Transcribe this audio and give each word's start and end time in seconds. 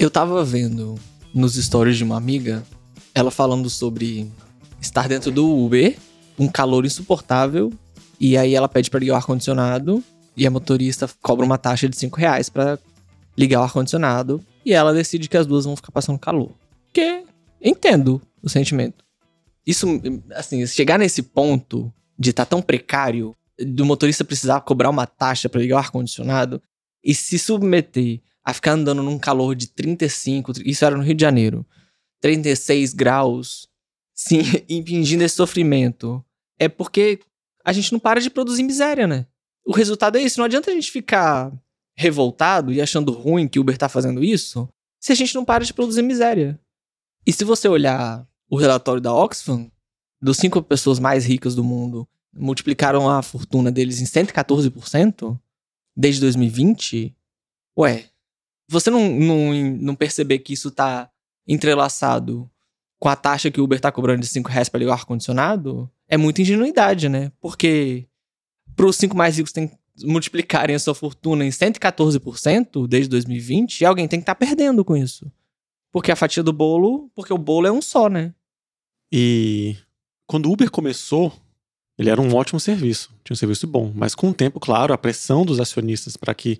Eu 0.00 0.08
tava 0.08 0.44
vendo 0.44 0.94
nos 1.34 1.54
stories 1.56 1.96
de 1.96 2.04
uma 2.04 2.16
amiga, 2.16 2.64
ela 3.12 3.32
falando 3.32 3.68
sobre 3.68 4.30
estar 4.80 5.08
dentro 5.08 5.30
do 5.32 5.46
Uber, 5.46 5.98
um 6.38 6.46
calor 6.46 6.86
insuportável, 6.86 7.72
e 8.20 8.36
aí 8.36 8.54
ela 8.54 8.68
pede 8.68 8.90
para 8.90 9.00
ligar 9.00 9.14
o 9.14 9.16
ar-condicionado, 9.16 10.02
e 10.38 10.46
a 10.46 10.50
motorista 10.50 11.10
cobra 11.20 11.44
uma 11.44 11.58
taxa 11.58 11.88
de 11.88 11.96
5 11.96 12.16
reais 12.16 12.48
pra 12.48 12.78
ligar 13.36 13.60
o 13.60 13.64
ar-condicionado, 13.64 14.42
e 14.64 14.72
ela 14.72 14.94
decide 14.94 15.28
que 15.28 15.36
as 15.36 15.46
duas 15.46 15.64
vão 15.64 15.76
ficar 15.76 15.92
passando 15.92 16.18
calor. 16.18 16.52
Que 16.92 17.24
entendo 17.60 18.22
o 18.42 18.48
sentimento. 18.48 19.04
Isso, 19.66 19.86
assim, 20.34 20.64
chegar 20.66 20.98
nesse 20.98 21.22
ponto 21.22 21.92
de 22.18 22.30
estar 22.30 22.44
tá 22.44 22.50
tão 22.50 22.62
precário, 22.62 23.34
do 23.58 23.84
motorista 23.84 24.24
precisar 24.24 24.60
cobrar 24.60 24.90
uma 24.90 25.06
taxa 25.06 25.48
para 25.48 25.60
ligar 25.60 25.76
o 25.76 25.78
ar-condicionado, 25.78 26.62
e 27.04 27.14
se 27.14 27.38
submeter 27.38 28.20
a 28.44 28.54
ficar 28.54 28.72
andando 28.72 29.02
num 29.02 29.18
calor 29.18 29.54
de 29.54 29.66
35, 29.66 30.52
isso 30.64 30.84
era 30.84 30.96
no 30.96 31.02
Rio 31.02 31.14
de 31.14 31.20
Janeiro, 31.20 31.66
36 32.20 32.94
graus, 32.94 33.68
sim, 34.14 34.42
impingindo 34.68 35.24
esse 35.24 35.34
sofrimento, 35.34 36.24
é 36.58 36.68
porque 36.68 37.20
a 37.64 37.72
gente 37.72 37.92
não 37.92 37.98
para 37.98 38.20
de 38.20 38.30
produzir 38.30 38.62
miséria, 38.62 39.06
né? 39.06 39.26
O 39.68 39.72
resultado 39.72 40.16
é 40.16 40.22
isso. 40.22 40.40
Não 40.40 40.46
adianta 40.46 40.70
a 40.70 40.74
gente 40.74 40.90
ficar 40.90 41.52
revoltado 41.94 42.72
e 42.72 42.80
achando 42.80 43.12
ruim 43.12 43.46
que 43.46 43.58
o 43.58 43.60
Uber 43.60 43.76
tá 43.76 43.86
fazendo 43.86 44.24
isso 44.24 44.66
se 44.98 45.12
a 45.12 45.14
gente 45.14 45.34
não 45.34 45.44
para 45.44 45.62
de 45.62 45.74
produzir 45.74 46.00
miséria. 46.00 46.58
E 47.26 47.34
se 47.34 47.44
você 47.44 47.68
olhar 47.68 48.26
o 48.48 48.56
relatório 48.56 48.98
da 48.98 49.12
Oxfam, 49.12 49.70
dos 50.22 50.38
cinco 50.38 50.62
pessoas 50.62 50.98
mais 50.98 51.26
ricas 51.26 51.54
do 51.54 51.62
mundo, 51.62 52.08
multiplicaram 52.32 53.10
a 53.10 53.20
fortuna 53.20 53.70
deles 53.70 54.00
em 54.00 54.06
114% 54.06 55.38
desde 55.94 56.22
2020, 56.22 57.14
ué, 57.78 58.06
você 58.70 58.88
não, 58.88 59.06
não, 59.10 59.52
não 59.52 59.94
perceber 59.94 60.38
que 60.38 60.54
isso 60.54 60.70
tá 60.70 61.10
entrelaçado 61.46 62.50
com 62.98 63.10
a 63.10 63.16
taxa 63.16 63.50
que 63.50 63.60
o 63.60 63.64
Uber 63.64 63.78
tá 63.78 63.92
cobrando 63.92 64.22
de 64.22 64.28
5 64.28 64.48
reais 64.48 64.70
pra 64.70 64.78
ligar 64.78 64.92
o 64.92 64.94
ar-condicionado, 64.94 65.90
é 66.08 66.16
muita 66.16 66.40
ingenuidade, 66.40 67.08
né? 67.10 67.30
Porque 67.38 68.08
pros 68.78 68.94
cinco 68.94 69.16
mais 69.16 69.36
ricos 69.36 69.52
tem 69.52 69.70
multiplicarem 70.04 70.76
a 70.76 70.78
sua 70.78 70.94
fortuna 70.94 71.44
em 71.44 71.48
114% 71.48 72.86
desde 72.86 73.10
2020, 73.10 73.80
e 73.80 73.84
alguém 73.84 74.06
tem 74.06 74.20
que 74.20 74.22
estar 74.22 74.36
tá 74.36 74.46
perdendo 74.46 74.84
com 74.84 74.96
isso. 74.96 75.30
Porque 75.90 76.12
a 76.12 76.16
fatia 76.16 76.42
do 76.42 76.52
bolo, 76.52 77.10
porque 77.12 77.32
o 77.32 77.38
bolo 77.38 77.66
é 77.66 77.72
um 77.72 77.82
só, 77.82 78.08
né? 78.08 78.32
E 79.12 79.76
quando 80.28 80.46
o 80.46 80.52
Uber 80.52 80.70
começou, 80.70 81.32
ele 81.98 82.10
era 82.10 82.20
um 82.20 82.32
ótimo 82.32 82.60
serviço, 82.60 83.10
tinha 83.24 83.34
um 83.34 83.36
serviço 83.36 83.66
bom, 83.66 83.92
mas 83.92 84.14
com 84.14 84.30
o 84.30 84.34
tempo, 84.34 84.60
claro, 84.60 84.94
a 84.94 84.98
pressão 84.98 85.44
dos 85.44 85.58
acionistas 85.58 86.16
para 86.16 86.32
que 86.32 86.58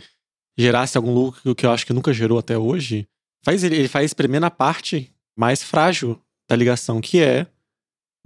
gerasse 0.59 0.97
algum 0.97 1.15
lucro 1.15 1.55
que 1.55 1.65
eu 1.65 1.71
acho 1.71 1.87
que 1.87 1.93
nunca 1.93 2.13
gerou 2.13 2.39
até 2.39 2.59
hoje, 2.59 3.07
faz 3.45 3.63
ele, 3.63 3.77
ele 3.77 3.89
faz 3.89 4.07
espremer 4.07 4.41
na 4.41 4.51
parte 4.51 5.15
mais 5.37 5.63
frágil 5.63 6.21
da 6.51 6.57
ligação, 6.57 7.01
que 7.01 7.23
é 7.23 7.47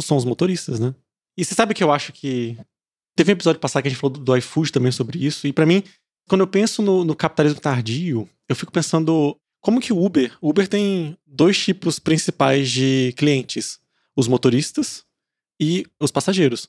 os 0.00 0.24
motoristas, 0.24 0.80
né? 0.80 0.94
E 1.36 1.44
você 1.44 1.54
sabe 1.54 1.74
que 1.74 1.82
eu 1.82 1.92
acho 1.92 2.12
que. 2.12 2.56
Teve 3.14 3.32
um 3.32 3.34
episódio 3.34 3.60
passado 3.60 3.82
que 3.82 3.88
a 3.88 3.90
gente 3.90 4.00
falou 4.00 4.14
do, 4.14 4.20
do 4.20 4.36
iFood 4.36 4.72
também 4.72 4.90
sobre 4.90 5.24
isso, 5.24 5.46
e 5.46 5.52
para 5.52 5.66
mim, 5.66 5.82
quando 6.28 6.40
eu 6.40 6.46
penso 6.46 6.80
no, 6.82 7.04
no, 7.04 7.14
capitalismo 7.14 7.60
tardio, 7.60 8.28
eu 8.48 8.56
fico 8.56 8.72
pensando 8.72 9.36
como 9.60 9.80
que 9.80 9.92
o 9.92 10.02
Uber. 10.02 10.36
O 10.40 10.50
Uber 10.50 10.66
tem 10.66 11.16
dois 11.26 11.58
tipos 11.58 11.98
principais 11.98 12.70
de 12.70 13.12
clientes: 13.16 13.78
os 14.16 14.28
motoristas 14.28 15.04
e 15.60 15.86
os 16.00 16.10
passageiros. 16.10 16.68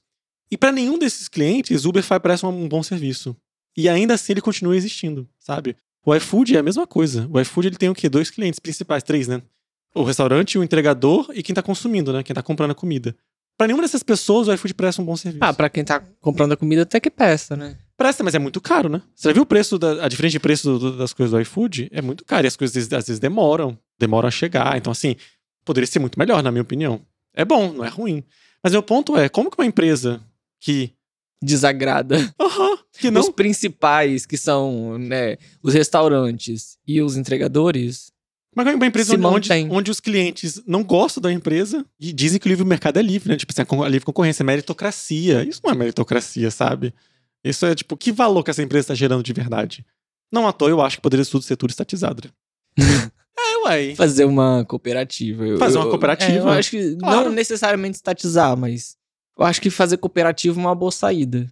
E 0.52 0.58
para 0.58 0.72
nenhum 0.72 0.98
desses 1.00 1.28
clientes, 1.28 1.86
o 1.86 1.90
Uber 1.90 2.04
parece 2.22 2.46
um 2.46 2.68
bom 2.68 2.84
serviço. 2.84 3.36
E 3.76 3.90
ainda 3.90 4.14
assim 4.14 4.34
ele 4.34 4.42
continua 4.42 4.76
existindo, 4.76 5.28
sabe? 5.40 5.76
O 6.06 6.14
iFood 6.14 6.56
é 6.56 6.60
a 6.60 6.64
mesma 6.64 6.86
coisa. 6.86 7.28
O 7.32 7.40
iFood 7.40 7.70
ele 7.70 7.78
tem 7.78 7.90
o 7.90 7.96
quê? 7.96 8.10
Dois 8.10 8.30
clientes 8.30 8.60
principais, 8.60 9.02
três, 9.02 9.28
né? 9.28 9.42
O 9.96 10.04
restaurante, 10.04 10.58
o 10.58 10.64
entregador 10.64 11.32
e 11.34 11.42
quem 11.42 11.56
tá 11.56 11.64
consumindo, 11.64 12.12
né? 12.12 12.22
Quem 12.22 12.36
tá 12.36 12.44
comprando 12.44 12.72
a 12.72 12.76
comida. 12.76 13.16
Pra 13.58 13.68
nenhuma 13.68 13.84
dessas 13.84 14.04
pessoas 14.04 14.48
o 14.48 14.54
iFood 14.54 14.74
presta 14.74 15.02
um 15.02 15.06
bom 15.06 15.16
serviço. 15.16 15.44
Ah, 15.44 15.54
pra 15.54 15.70
quem 15.70 15.84
tá 15.84 16.02
comprando 16.20 16.54
a 16.54 16.58
comida 16.58 16.82
até 16.82 17.00
que 17.00 17.10
presta, 17.10 17.56
né? 17.56 17.78
Presta, 17.96 18.24
mas 18.24 18.34
é 18.34 18.40
muito 18.40 18.60
caro, 18.60 18.90
né? 18.90 19.02
Você 19.16 19.30
já 19.30 19.34
viu 19.34 19.44
o 19.44 19.46
preço, 19.46 19.78
da, 19.78 20.06
a 20.06 20.08
diferença 20.08 20.32
de 20.32 20.40
preço 20.40 20.80
do, 20.80 20.98
das 20.98 21.14
coisas 21.14 21.32
do 21.32 21.40
iFood? 21.42 21.90
É 21.92 22.02
muito 22.02 22.26
caro 22.26 22.46
e 22.46 22.48
as 22.48 22.56
coisas 22.56 22.92
às 22.92 23.08
vezes 23.08 23.20
demoram, 23.20 23.78
demoram 24.00 24.28
a 24.28 24.32
chegar. 24.32 24.76
Então, 24.78 24.92
assim, 24.92 25.16
poderia 25.64 25.88
ser 25.88 26.00
muito 26.00 26.18
melhor, 26.18 26.42
na 26.42 26.52
minha 26.52 26.64
opinião. 26.64 27.02
É 27.34 27.46
bom, 27.46 27.72
não 27.72 27.86
é 27.86 27.90
ruim. 27.90 28.24
Mas 28.64 28.74
meu 28.74 28.82
ponto 28.82 29.16
é, 29.18 29.30
como 29.30 29.52
que 29.52 29.60
uma 29.60 29.66
empresa 29.66 30.22
que 30.60 30.94
desagrada. 31.44 32.18
Uhum, 32.40 32.78
que 32.94 33.12
não... 33.12 33.22
Os 33.22 33.30
principais, 33.30 34.26
que 34.26 34.38
são 34.38 34.98
né, 34.98 35.38
os 35.62 35.74
restaurantes 35.74 36.78
e 36.88 37.02
os 37.02 37.18
entregadores. 37.18 38.13
Mas 38.56 38.68
é 38.68 38.76
uma 38.76 38.86
empresa 38.86 39.16
onde, 39.16 39.50
onde, 39.70 39.92
os 39.92 40.00
clientes 40.00 40.62
não 40.66 40.84
gostam 40.84 41.22
da 41.22 41.32
empresa 41.32 41.86
e 42.00 42.14
dizem 42.14 42.40
que 42.40 42.48
o 42.48 42.50
livre 42.50 42.66
mercado 42.66 42.98
é 42.98 43.02
livre, 43.02 43.30
né? 43.30 43.38
Tipo 43.38 43.52
assim, 43.52 43.84
a 43.84 43.90
livre 43.90 44.06
concorrência, 44.06 44.44
é 44.44 44.46
meritocracia. 44.46 45.44
Isso 45.44 45.62
não 45.64 45.72
é 45.72 45.76
meritocracia, 45.76 46.52
sabe? 46.52 46.94
Isso 47.44 47.66
é 47.66 47.76
tipo, 47.76 47.98
que 47.98 48.12
valor 48.12 48.44
que 48.44 48.52
essa 48.52 48.64
empresa 48.64 48.86
está 48.86 48.96
gerando 48.96 49.24
de 49.24 49.34
verdade? 49.34 49.86
Não 50.32 50.48
à 50.48 50.54
toa, 50.54 50.70
eu 50.70 50.82
acho 50.82 50.98
que 50.98 51.02
poderia 51.02 51.26
tudo 51.26 51.44
ser 51.44 51.56
tudo 51.56 51.72
estatizado. 51.72 52.30
Né? 52.78 52.86
é, 53.38 53.58
uai. 53.66 53.96
Fazer 53.96 54.26
uma 54.26 54.64
cooperativa. 54.66 55.58
Fazer 55.58 55.78
uma 55.78 55.90
cooperativa. 55.90 56.32
É, 56.32 56.40
eu 56.40 56.50
acho 56.50 56.72
que 56.72 56.96
claro. 56.96 57.26
não 57.26 57.32
necessariamente 57.32 57.98
estatizar, 57.98 58.56
mas 58.58 58.96
eu 59.38 59.46
acho 59.46 59.62
que 59.62 59.70
fazer 59.70 59.98
cooperativa 59.98 60.60
é 60.60 60.64
uma 60.64 60.76
boa 60.76 60.92
saída. 60.92 61.48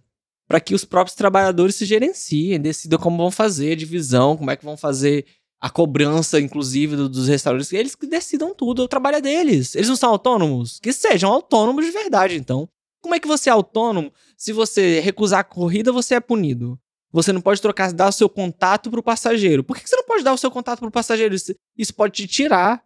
Para 0.48 0.60
que 0.60 0.74
os 0.74 0.84
próprios 0.84 1.14
trabalhadores 1.14 1.76
se 1.76 1.84
gerenciem, 1.84 2.60
decidam 2.60 2.98
como 2.98 3.16
vão 3.16 3.30
fazer 3.30 3.72
a 3.72 3.76
divisão, 3.76 4.36
como 4.36 4.50
é 4.50 4.56
que 4.56 4.64
vão 4.64 4.76
fazer 4.76 5.26
a 5.62 5.70
cobrança, 5.70 6.40
inclusive, 6.40 6.96
dos 6.96 7.28
restaurantes. 7.28 7.72
Eles 7.72 7.94
que 7.94 8.04
decidam 8.04 8.52
tudo, 8.52 8.82
o 8.82 8.88
trabalho 8.88 9.18
é 9.18 9.20
deles. 9.20 9.76
Eles 9.76 9.88
não 9.88 9.94
são 9.94 10.10
autônomos? 10.10 10.80
Que 10.80 10.92
sejam 10.92 11.30
autônomos 11.30 11.86
de 11.86 11.92
verdade, 11.92 12.34
então. 12.34 12.68
Como 13.00 13.14
é 13.14 13.20
que 13.20 13.28
você 13.28 13.48
é 13.48 13.52
autônomo? 13.52 14.12
Se 14.36 14.52
você 14.52 14.98
recusar 14.98 15.38
a 15.38 15.44
corrida, 15.44 15.92
você 15.92 16.16
é 16.16 16.20
punido. 16.20 16.76
Você 17.12 17.32
não 17.32 17.40
pode 17.40 17.62
trocar, 17.62 17.92
dar 17.92 18.08
o 18.08 18.12
seu 18.12 18.28
contato 18.28 18.90
para 18.90 18.98
o 18.98 19.02
passageiro. 19.04 19.62
Por 19.62 19.76
que 19.76 19.88
você 19.88 19.94
não 19.94 20.04
pode 20.04 20.24
dar 20.24 20.32
o 20.32 20.36
seu 20.36 20.50
contato 20.50 20.80
para 20.80 20.88
o 20.88 20.92
passageiro? 20.92 21.32
Isso, 21.32 21.54
isso 21.78 21.94
pode 21.94 22.14
te 22.14 22.26
tirar 22.26 22.82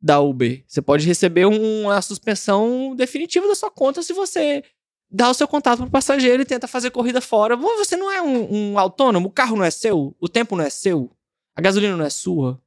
da 0.00 0.20
Uber. 0.20 0.62
Você 0.68 0.80
pode 0.80 1.04
receber 1.04 1.46
uma 1.46 2.00
suspensão 2.00 2.94
definitiva 2.94 3.48
da 3.48 3.56
sua 3.56 3.72
conta 3.72 4.04
se 4.04 4.12
você 4.12 4.62
dá 5.10 5.28
o 5.28 5.34
seu 5.34 5.48
contato 5.48 5.80
pro 5.80 5.90
passageiro 5.90 6.42
e 6.42 6.46
tenta 6.46 6.68
fazer 6.68 6.92
corrida 6.92 7.20
fora. 7.20 7.56
Você 7.56 7.96
não 7.96 8.08
é 8.08 8.22
um, 8.22 8.54
um, 8.54 8.78
autônomo, 8.78 9.28
o 9.28 9.32
carro 9.32 9.56
não 9.56 9.64
é 9.64 9.70
seu, 9.70 10.14
o 10.20 10.28
tempo 10.28 10.54
não 10.54 10.64
é 10.64 10.70
seu, 10.70 11.10
a 11.56 11.60
gasolina 11.60 11.96
não 11.96 12.04
é 12.04 12.10
sua. 12.10 12.60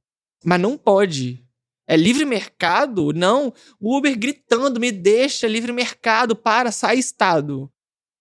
Mas 0.44 0.60
não 0.60 0.78
pode. 0.78 1.44
É 1.88 1.98
livre 1.98 2.26
mercado? 2.26 3.12
Não. 3.14 3.54
O 3.80 3.98
Uber 3.98 4.18
gritando, 4.18 4.80
me 4.80 4.92
deixa 4.92 5.48
livre 5.48 5.72
mercado, 5.72 6.36
para, 6.36 6.72
sai 6.72 6.98
estado. 6.98 7.70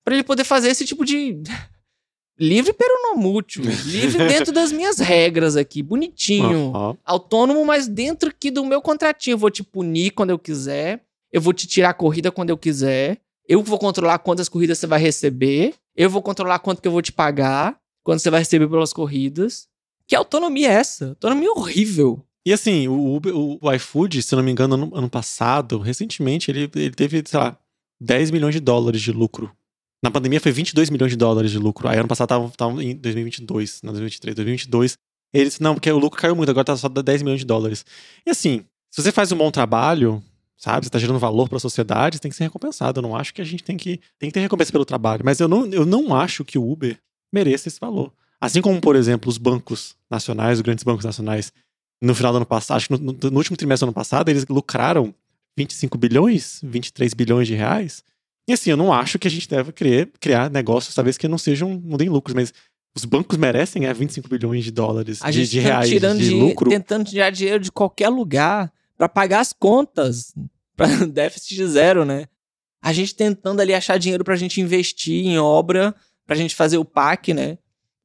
Para 0.05 0.15
ele 0.15 0.25
poder 0.25 0.45
fazer 0.45 0.69
esse 0.69 0.84
tipo 0.84 1.05
de 1.05 1.41
livre 2.39 2.72
pero 2.72 2.95
não 3.03 3.17
mútil. 3.17 3.62
Livre 3.84 4.19
dentro 4.27 4.53
das 4.53 4.72
minhas 4.72 4.99
regras 4.99 5.56
aqui, 5.56 5.83
bonitinho. 5.83 6.72
Uhum. 6.72 6.97
Autônomo, 7.05 7.65
mas 7.65 7.87
dentro 7.87 8.31
aqui 8.31 8.51
do 8.51 8.65
meu 8.65 8.83
contratinho. 8.83 9.34
Eu 9.34 9.39
vou 9.39 9.51
te 9.51 9.62
punir 9.62 10.11
quando 10.11 10.31
eu 10.31 10.39
quiser. 10.39 11.05
Eu 11.33 11.41
vou 11.41 11.53
te 11.53 11.67
tirar 11.67 11.91
a 11.91 11.95
corrida 11.95 12.31
quando 12.31 12.51
eu 12.51 12.59
quiser. 12.59 13.21
Eu 13.49 13.62
vou 13.62 13.78
controlar 13.78 14.19
quantas 14.19 14.49
corridas 14.49 14.78
você 14.78 14.87
vai 14.87 15.01
receber. 15.01 15.75
Eu 15.97 16.11
vou 16.11 16.22
controlar 16.22 16.59
quanto 16.59 16.83
que 16.83 16.89
eu 16.89 16.93
vou 16.93 17.03
te 17.03 17.12
pagar. 17.12 17.78
Quando 18.03 18.19
você 18.19 18.31
vai 18.31 18.41
receber 18.41 18.69
pelas 18.69 18.93
corridas. 18.93 19.69
Que 20.12 20.16
autonomia 20.16 20.68
é 20.68 20.74
essa? 20.74 21.09
Autonomia 21.09 21.50
horrível. 21.53 22.22
E 22.44 22.53
assim, 22.53 22.86
o, 22.86 23.16
Uber, 23.16 23.34
o, 23.34 23.72
iFood, 23.72 24.22
se 24.22 24.36
não 24.36 24.42
me 24.42 24.50
engano, 24.50 24.74
ano, 24.74 24.91
ano 24.94 25.09
passado, 25.09 25.78
recentemente, 25.78 26.50
ele, 26.50 26.70
ele 26.74 26.91
teve, 26.91 27.22
sei 27.26 27.41
lá, 27.41 27.59
10 27.98 28.30
milhões 28.30 28.54
de 28.54 28.60
dólares 28.60 29.00
de 29.00 29.10
lucro 29.10 29.50
na 30.03 30.10
pandemia 30.10 30.38
foi 30.38 30.53
22 30.53 30.91
milhões 30.91 31.12
de 31.12 31.16
dólares 31.16 31.50
de 31.50 31.59
lucro. 31.59 31.88
Aí 31.88 31.97
ano 31.97 32.09
passado 32.09 32.53
tava, 32.56 32.84
em 32.84 32.94
2022, 32.94 33.80
não 33.82 33.92
2023, 33.92 34.34
2022. 34.34 34.98
Eles, 35.32 35.60
não, 35.60 35.74
porque 35.74 35.91
o 35.91 35.98
lucro 35.98 36.20
caiu 36.20 36.36
muito, 36.36 36.50
agora 36.50 36.64
tá 36.64 36.76
só 36.76 36.88
10 36.88 37.22
milhões 37.22 37.41
de 37.41 37.47
dólares. 37.47 37.86
E 38.26 38.30
assim, 38.30 38.66
se 38.91 39.03
você 39.03 39.12
faz 39.12 39.30
um 39.32 39.36
bom 39.36 39.50
trabalho, 39.50 40.22
sabe, 40.59 40.84
você 40.84 40.91
tá 40.91 40.98
gerando 40.98 41.18
valor 41.18 41.48
para 41.48 41.56
a 41.56 41.60
sociedade, 41.60 42.20
tem 42.20 42.30
que 42.30 42.36
ser 42.36 42.44
recompensado. 42.44 42.98
Eu 42.98 43.03
não 43.03 43.16
acho 43.16 43.32
que 43.32 43.41
a 43.41 43.44
gente 43.44 43.62
tem 43.64 43.78
que, 43.78 43.98
tem 44.18 44.28
que 44.28 44.34
ter 44.34 44.41
recompensa 44.41 44.72
pelo 44.72 44.84
trabalho. 44.84 45.22
Mas 45.24 45.41
eu 45.41 45.48
não, 45.48 45.64
eu 45.66 45.86
não 45.86 46.14
acho 46.14 46.44
que 46.44 46.59
o 46.59 46.70
Uber 46.70 46.98
mereça 47.32 47.68
esse 47.68 47.80
valor. 47.80 48.12
Assim 48.42 48.60
como, 48.60 48.80
por 48.80 48.97
exemplo, 48.97 49.30
os 49.30 49.39
bancos 49.39 49.94
nacionais, 50.10 50.59
os 50.59 50.62
grandes 50.62 50.83
bancos 50.83 51.04
nacionais, 51.04 51.53
no 52.03 52.15
final 52.15 52.33
do 52.33 52.36
ano 52.36 52.47
passado, 52.47 52.77
acho 52.78 52.89
que 52.89 52.98
no, 52.98 53.12
no 53.30 53.36
último 53.39 53.56
trimestre 53.56 53.84
do 53.86 53.91
ano 53.91 53.94
passado, 53.94 54.28
eles 54.28 54.44
lucraram 54.48 55.15
25 55.56 55.97
bilhões, 55.97 56.59
23 56.65 57.15
bilhões 57.15 57.47
de 57.47 57.54
reais 57.54 58.03
e 58.48 58.53
assim, 58.53 58.71
eu 58.71 58.77
não 58.77 58.92
acho 58.92 59.21
que 59.21 59.28
a 59.28 59.30
gente 59.30 59.48
deve 59.48 59.71
criar, 59.71 60.09
criar 60.18 60.50
negócios, 60.50 60.92
talvez 60.94 61.16
que 61.16 61.28
não 61.28 61.39
sejam, 61.39 61.80
não 61.84 61.97
deem 61.97 62.09
lucros, 62.10 62.34
mas 62.34 62.53
Os 62.97 63.04
bancos 63.04 63.39
merecem 63.39 63.83
ganhar 63.83 63.94
25 63.94 64.28
bilhões 64.28 64.65
de 64.65 64.71
dólares, 64.72 65.21
A 65.22 65.30
de, 65.30 65.45
gente 65.45 65.50
de 65.53 65.56
tá 65.62 65.68
reais 65.68 65.88
tirando 65.88 66.18
de 66.18 66.24
dinheiro- 66.24 66.47
lucro. 66.48 66.68
tentando 66.71 67.04
tirar 67.04 67.30
dinheiro 67.30 67.60
de 67.62 67.71
qualquer 67.71 68.09
lugar 68.09 68.71
pra 68.98 69.09
pagar 69.09 69.41
as 69.41 69.53
contas, 69.53 70.34
para 70.77 71.06
déficit 71.06 71.65
zero, 71.66 72.04
né? 72.04 72.27
A 72.83 72.92
gente 72.92 73.15
tentando 73.15 73.60
ali 73.60 73.72
achar 73.72 73.97
dinheiro 73.98 74.24
pra 74.24 74.34
gente 74.36 74.60
investir 74.60 75.24
em 75.24 75.38
obra, 75.38 75.95
pra 76.27 76.34
gente 76.36 76.54
fazer 76.56 76.77
o 76.78 76.84
PAC, 76.84 77.33
né? 77.33 77.56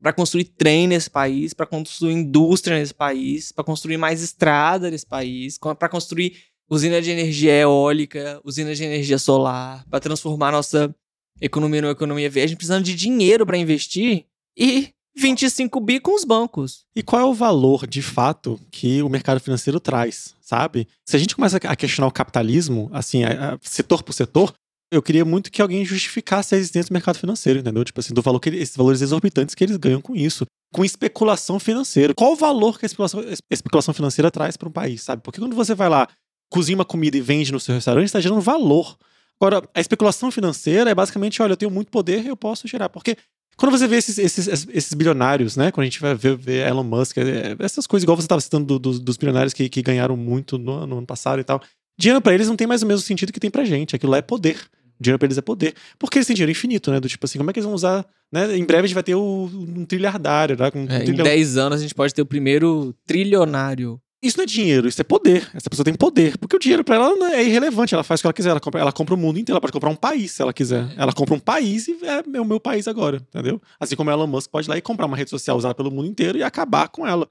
Pra 0.01 0.13
construir 0.13 0.45
trem 0.45 0.87
nesse 0.87 1.09
país, 1.09 1.53
pra 1.53 1.65
construir 1.65 2.13
indústria 2.13 2.77
nesse 2.77 2.93
país, 2.93 3.51
pra 3.51 3.63
construir 3.63 3.97
mais 3.97 4.21
estrada 4.21 4.91
nesse 4.91 5.05
país, 5.05 5.57
pra 5.79 5.89
construir 5.89 6.33
usina 6.69 7.01
de 7.01 7.09
energia 7.09 7.53
eólica, 7.53 8.39
usina 8.43 8.75
de 8.75 8.83
energia 8.83 9.17
solar, 9.17 9.83
pra 9.89 9.99
transformar 9.99 10.51
nossa 10.51 10.93
economia 11.41 11.81
numa 11.81 11.91
economia 11.91 12.29
verde, 12.29 12.55
precisando 12.55 12.83
de 12.83 12.93
dinheiro 12.93 13.45
pra 13.45 13.57
investir 13.57 14.25
e 14.57 14.89
25 15.15 15.79
bi 15.79 15.99
com 15.99 16.15
os 16.15 16.23
bancos. 16.23 16.85
E 16.95 17.01
qual 17.01 17.21
é 17.21 17.25
o 17.25 17.33
valor, 17.33 17.87
de 17.87 18.01
fato, 18.03 18.59
que 18.71 19.01
o 19.01 19.09
mercado 19.09 19.39
financeiro 19.39 19.79
traz, 19.79 20.35
sabe? 20.41 20.87
Se 21.05 21.15
a 21.15 21.19
gente 21.19 21.35
começa 21.35 21.57
a 21.57 21.75
questionar 21.75 22.07
o 22.07 22.11
capitalismo, 22.11 22.87
assim, 22.93 23.23
a- 23.23 23.53
a- 23.55 23.59
setor 23.61 24.03
por 24.03 24.13
setor, 24.13 24.53
eu 24.91 25.01
queria 25.01 25.25
muito 25.25 25.51
que 25.51 25.61
alguém 25.61 25.83
justificasse 25.83 26.55
a 26.55 26.57
existência 26.57 26.89
do 26.89 26.93
mercado 26.93 27.17
financeiro, 27.17 27.59
entendeu? 27.59 27.83
Tipo 27.83 27.99
assim, 27.99 28.13
do 28.13 28.21
valor 28.21 28.39
que 28.39 28.49
esses 28.49 28.75
valores 28.75 29.01
exorbitantes 29.01 29.53
que 29.53 29.63
eles 29.63 29.77
ganham 29.77 30.01
com 30.01 30.15
isso. 30.15 30.45
Com 30.73 30.83
especulação 30.83 31.59
financeira. 31.59 32.13
Qual 32.13 32.33
o 32.33 32.35
valor 32.35 32.77
que 32.79 32.85
a 32.85 32.87
especulação, 32.87 33.19
a 33.21 33.53
especulação 33.53 33.93
financeira 33.93 34.29
traz 34.31 34.55
para 34.57 34.67
um 34.67 34.71
país, 34.71 35.01
sabe? 35.01 35.21
Porque 35.21 35.39
quando 35.39 35.55
você 35.55 35.73
vai 35.75 35.89
lá, 35.89 36.07
cozinha 36.49 36.77
uma 36.77 36.85
comida 36.85 37.17
e 37.17 37.21
vende 37.21 37.51
no 37.51 37.59
seu 37.59 37.75
restaurante, 37.75 38.05
está 38.05 38.19
gerando 38.19 38.41
valor. 38.41 38.97
Agora, 39.39 39.61
a 39.73 39.79
especulação 39.81 40.31
financeira 40.31 40.89
é 40.89 40.95
basicamente, 40.95 41.41
olha, 41.41 41.53
eu 41.53 41.57
tenho 41.57 41.71
muito 41.71 41.91
poder, 41.91 42.25
eu 42.25 42.35
posso 42.35 42.67
gerar. 42.67 42.89
Porque 42.89 43.15
quando 43.55 43.71
você 43.77 43.87
vê 43.87 43.97
esses, 43.97 44.17
esses, 44.17 44.67
esses 44.71 44.93
bilionários, 44.93 45.55
né? 45.55 45.71
Quando 45.71 45.83
a 45.83 45.85
gente 45.85 45.99
vai 46.01 46.15
ver, 46.15 46.35
ver 46.35 46.67
Elon 46.67 46.83
Musk, 46.83 47.17
é, 47.17 47.55
essas 47.59 47.85
coisas, 47.87 48.03
igual 48.03 48.15
você 48.17 48.25
estava 48.25 48.41
citando 48.41 48.65
do- 48.65 48.79
dos- 48.79 48.99
dos 48.99 49.17
bilionários 49.17 49.53
que, 49.53 49.67
que 49.69 49.81
ganharam 49.81 50.15
muito 50.17 50.57
no, 50.57 50.85
no 50.87 50.97
ano 50.99 51.07
passado 51.07 51.39
e 51.39 51.43
tal. 51.43 51.61
Dinheiro 51.97 52.21
para 52.21 52.33
eles 52.33 52.47
não 52.47 52.55
tem 52.55 52.67
mais 52.67 52.83
o 52.83 52.85
mesmo 52.85 53.01
sentido 53.01 53.33
que 53.33 53.39
tem 53.39 53.49
pra 53.49 53.65
gente. 53.65 53.95
Aquilo 53.95 54.11
lá 54.11 54.19
é 54.19 54.21
poder. 54.21 54.57
Dinheiro 54.99 55.19
pra 55.19 55.27
eles 55.27 55.37
é 55.37 55.41
poder. 55.41 55.73
Porque 55.97 56.17
eles 56.17 56.27
têm 56.27 56.35
dinheiro 56.35 56.51
infinito, 56.51 56.91
né? 56.91 56.99
Do 56.99 57.07
tipo 57.07 57.25
assim, 57.25 57.37
como 57.37 57.49
é 57.49 57.53
que 57.53 57.59
eles 57.59 57.65
vão 57.65 57.75
usar. 57.75 58.05
Né? 58.31 58.57
Em 58.57 58.65
breve 58.65 58.85
a 58.85 58.87
gente 58.87 58.93
vai 58.93 59.03
ter 59.03 59.15
o, 59.15 59.49
um 59.53 59.85
trilhardário, 59.85 60.57
né? 60.57 60.69
Um 60.75 60.87
É, 60.89 61.01
em 61.01 61.05
trilhão. 61.05 61.23
10 61.23 61.57
anos 61.57 61.79
a 61.79 61.81
gente 61.81 61.95
pode 61.95 62.13
ter 62.13 62.21
o 62.21 62.25
primeiro 62.25 62.93
trilionário. 63.05 63.99
Isso 64.21 64.37
não 64.37 64.43
é 64.43 64.47
dinheiro, 64.47 64.87
isso 64.87 64.99
é 64.99 65.03
poder. 65.03 65.47
Essa 65.53 65.69
pessoa 65.69 65.85
tem 65.85 65.93
poder. 65.93 66.37
Porque 66.39 66.55
o 66.55 66.59
dinheiro 66.59 66.83
pra 66.83 66.95
ela 66.95 67.15
não 67.15 67.27
é 67.27 67.43
irrelevante. 67.43 67.93
Ela 67.93 68.03
faz 68.03 68.19
o 68.19 68.23
que 68.23 68.27
ela 68.27 68.33
quiser. 68.33 68.49
Ela 68.49 68.59
compra, 68.59 68.81
ela 68.81 68.91
compra 68.91 69.13
o 69.13 69.17
mundo 69.17 69.37
inteiro. 69.37 69.55
Ela 69.55 69.61
pode 69.61 69.71
comprar 69.71 69.89
um 69.91 69.95
país 69.95 70.31
se 70.31 70.41
ela 70.41 70.51
quiser. 70.51 70.87
Ela 70.97 71.13
compra 71.13 71.35
um 71.35 71.39
país 71.39 71.87
e 71.87 71.97
é 72.03 72.41
o 72.41 72.45
meu 72.45 72.59
país 72.59 72.87
agora, 72.87 73.17
entendeu? 73.17 73.61
Assim 73.79 73.95
como 73.95 74.09
a 74.09 74.13
Elon 74.13 74.25
Musk 74.25 74.49
pode 74.49 74.67
ir 74.67 74.69
lá 74.69 74.77
e 74.77 74.81
comprar 74.81 75.05
uma 75.05 75.15
rede 75.15 75.29
social 75.29 75.55
usada 75.55 75.75
pelo 75.75 75.91
mundo 75.91 76.07
inteiro 76.07 76.37
e 76.37 76.43
acabar 76.43 76.87
com 76.87 77.05
ela. 77.07 77.27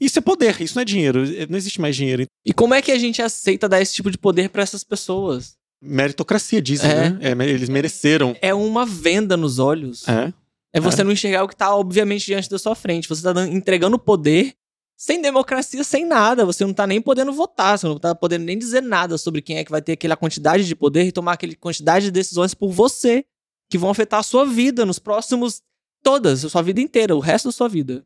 Isso 0.00 0.18
é 0.18 0.22
poder, 0.22 0.60
isso 0.60 0.74
não 0.74 0.82
é 0.82 0.84
dinheiro. 0.84 1.24
Não 1.48 1.56
existe 1.56 1.80
mais 1.80 1.96
dinheiro. 1.96 2.26
E 2.44 2.52
como 2.52 2.74
é 2.74 2.82
que 2.82 2.92
a 2.92 2.98
gente 2.98 3.22
aceita 3.22 3.68
dar 3.68 3.80
esse 3.80 3.94
tipo 3.94 4.10
de 4.10 4.18
poder 4.18 4.50
pra 4.50 4.62
essas 4.62 4.84
pessoas? 4.84 5.56
Meritocracia, 5.82 6.60
dizem, 6.60 6.90
É. 6.90 7.10
né? 7.10 7.18
É, 7.22 7.48
eles 7.48 7.68
mereceram. 7.68 8.36
É 8.42 8.52
uma 8.54 8.84
venda 8.84 9.36
nos 9.36 9.58
olhos. 9.58 10.06
É. 10.08 10.32
É 10.74 10.80
você 10.80 11.02
não 11.02 11.12
enxergar 11.12 11.42
o 11.44 11.48
que 11.48 11.56
tá 11.56 11.74
obviamente 11.74 12.26
diante 12.26 12.50
da 12.50 12.58
sua 12.58 12.74
frente. 12.74 13.08
Você 13.08 13.22
tá 13.22 13.46
entregando 13.46 13.98
poder 13.98 14.54
sem 14.98 15.22
democracia, 15.22 15.82
sem 15.82 16.04
nada. 16.04 16.44
Você 16.44 16.64
não 16.66 16.74
tá 16.74 16.86
nem 16.86 17.00
podendo 17.00 17.32
votar, 17.32 17.78
você 17.78 17.86
não 17.86 17.98
tá 17.98 18.14
podendo 18.14 18.44
nem 18.44 18.58
dizer 18.58 18.82
nada 18.82 19.16
sobre 19.16 19.40
quem 19.40 19.56
é 19.56 19.64
que 19.64 19.70
vai 19.70 19.80
ter 19.80 19.92
aquela 19.92 20.16
quantidade 20.16 20.66
de 20.66 20.74
poder 20.76 21.04
e 21.04 21.12
tomar 21.12 21.32
aquela 21.32 21.54
quantidade 21.54 22.06
de 22.06 22.10
decisões 22.10 22.52
por 22.52 22.70
você, 22.70 23.24
que 23.70 23.78
vão 23.78 23.88
afetar 23.90 24.20
a 24.20 24.22
sua 24.22 24.44
vida 24.44 24.84
nos 24.84 24.98
próximos 24.98 25.62
todas, 26.02 26.44
a 26.44 26.48
sua 26.50 26.62
vida 26.62 26.80
inteira, 26.80 27.16
o 27.16 27.20
resto 27.20 27.46
da 27.48 27.52
sua 27.52 27.68
vida. 27.68 28.04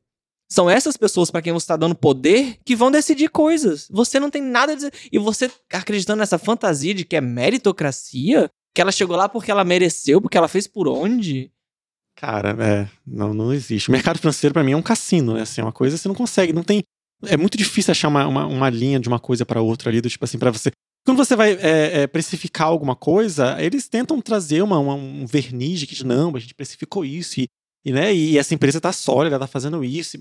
São 0.53 0.69
essas 0.69 0.97
pessoas 0.97 1.31
para 1.31 1.41
quem 1.43 1.53
você 1.53 1.65
está 1.65 1.77
dando 1.77 1.95
poder 1.95 2.59
que 2.65 2.75
vão 2.75 2.91
decidir 2.91 3.29
coisas. 3.31 3.87
Você 3.91 4.19
não 4.19 4.31
tem 4.31 4.43
nada 4.43 4.73
a 4.73 4.75
dizer. 4.75 4.93
E 5.13 5.19
você 5.19 5.51
acreditando 5.73 6.19
nessa 6.19 6.39
fantasia 6.39 6.93
de 6.93 7.05
que 7.05 7.15
é 7.17 7.21
meritocracia, 7.21 8.51
que 8.75 8.81
ela 8.81 8.93
chegou 8.93 9.17
lá 9.17 9.29
porque 9.29 9.51
ela 9.51 9.65
mereceu, 9.65 10.21
porque 10.21 10.37
ela 10.37 10.49
fez 10.49 10.67
por 10.67 10.89
onde? 10.89 11.51
Cara, 12.17 12.57
é. 12.63 12.89
Não, 13.07 13.33
não 13.33 13.53
existe. 13.53 13.89
O 13.89 13.93
mercado 13.93 14.19
financeiro, 14.19 14.53
pra 14.53 14.65
mim, 14.65 14.73
é 14.73 14.77
um 14.77 14.83
cassino, 14.83 15.35
né? 15.35 15.43
Assim, 15.43 15.61
é 15.61 15.65
uma 15.65 15.73
coisa 15.73 15.97
que 15.97 16.03
você 16.03 16.09
não 16.09 16.15
consegue. 16.15 16.53
Não 16.53 16.63
tem. 16.63 16.83
É 17.27 17.37
muito 17.37 17.57
difícil 17.57 17.93
achar 17.93 18.09
uma, 18.09 18.27
uma, 18.27 18.47
uma 18.47 18.71
linha 18.71 18.99
de 18.99 19.09
uma 19.09 19.19
coisa 19.21 19.47
pra 19.47 19.61
outra 19.61 19.89
ali, 19.91 20.01
do 20.01 20.11
tipo 20.11 20.25
assim, 20.25 20.39
pra 20.39 20.51
você. 20.51 20.71
Quando 21.07 21.17
você 21.17 21.35
vai 21.35 21.53
é, 21.53 22.03
é, 22.03 22.07
precificar 22.07 22.67
alguma 22.67 22.95
coisa, 22.95 23.57
eles 23.63 23.89
tentam 23.89 24.21
trazer 24.21 24.63
uma, 24.63 24.79
uma- 24.79 24.95
um 24.95 25.25
verniz 25.27 25.81
de 25.81 25.87
que, 25.87 26.05
não, 26.05 26.35
a 26.37 26.39
gente 26.39 26.55
precificou 26.55 27.05
isso, 27.05 27.41
e, 27.41 27.47
e, 27.85 27.93
né, 27.93 28.15
e 28.15 28.39
essa 28.39 28.55
empresa 28.55 28.81
tá 28.81 28.93
sólida, 28.93 29.39
tá 29.39 29.47
fazendo 29.47 29.83
isso. 29.85 30.19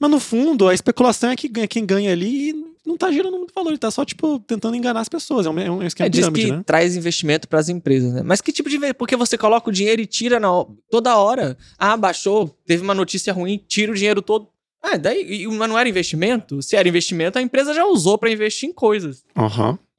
Mas 0.00 0.10
no 0.10 0.18
fundo, 0.18 0.68
a 0.68 0.74
especulação 0.74 1.30
é 1.30 1.36
que 1.36 1.48
ganha, 1.48 1.68
quem 1.68 1.86
ganha 1.86 2.10
ali 2.12 2.50
e 2.50 2.74
não 2.84 2.96
tá 2.96 3.10
gerando 3.10 3.38
muito 3.38 3.54
valor, 3.54 3.70
ele 3.70 3.78
tá 3.78 3.90
só, 3.90 4.04
tipo, 4.04 4.38
tentando 4.40 4.76
enganar 4.76 5.00
as 5.00 5.08
pessoas. 5.08 5.46
É 5.46 5.50
um, 5.50 5.58
é 5.58 5.70
um 5.70 5.82
esquema 5.82 6.06
É, 6.06 6.10
diz 6.10 6.20
pirâmide, 6.20 6.46
que 6.46 6.52
né? 6.52 6.62
traz 6.66 6.96
investimento 6.96 7.48
para 7.48 7.58
as 7.58 7.68
empresas, 7.68 8.12
né? 8.12 8.22
Mas 8.22 8.40
que 8.40 8.52
tipo 8.52 8.68
de 8.68 8.76
investimento? 8.76 8.98
Porque 8.98 9.16
você 9.16 9.38
coloca 9.38 9.70
o 9.70 9.72
dinheiro 9.72 10.02
e 10.02 10.06
tira 10.06 10.38
na, 10.38 10.48
toda 10.90 11.16
hora. 11.16 11.56
Ah, 11.78 11.96
baixou, 11.96 12.48
teve 12.66 12.82
uma 12.82 12.94
notícia 12.94 13.32
ruim, 13.32 13.64
tira 13.66 13.90
o 13.90 13.94
dinheiro 13.94 14.20
todo. 14.20 14.48
Ah, 14.82 14.98
daí, 14.98 15.46
mas 15.46 15.68
não 15.68 15.78
era 15.78 15.88
investimento? 15.88 16.60
Se 16.60 16.76
era 16.76 16.86
investimento, 16.86 17.38
a 17.38 17.42
empresa 17.42 17.72
já 17.72 17.86
usou 17.86 18.18
para 18.18 18.30
investir 18.30 18.68
em 18.68 18.72
coisas. 18.72 19.24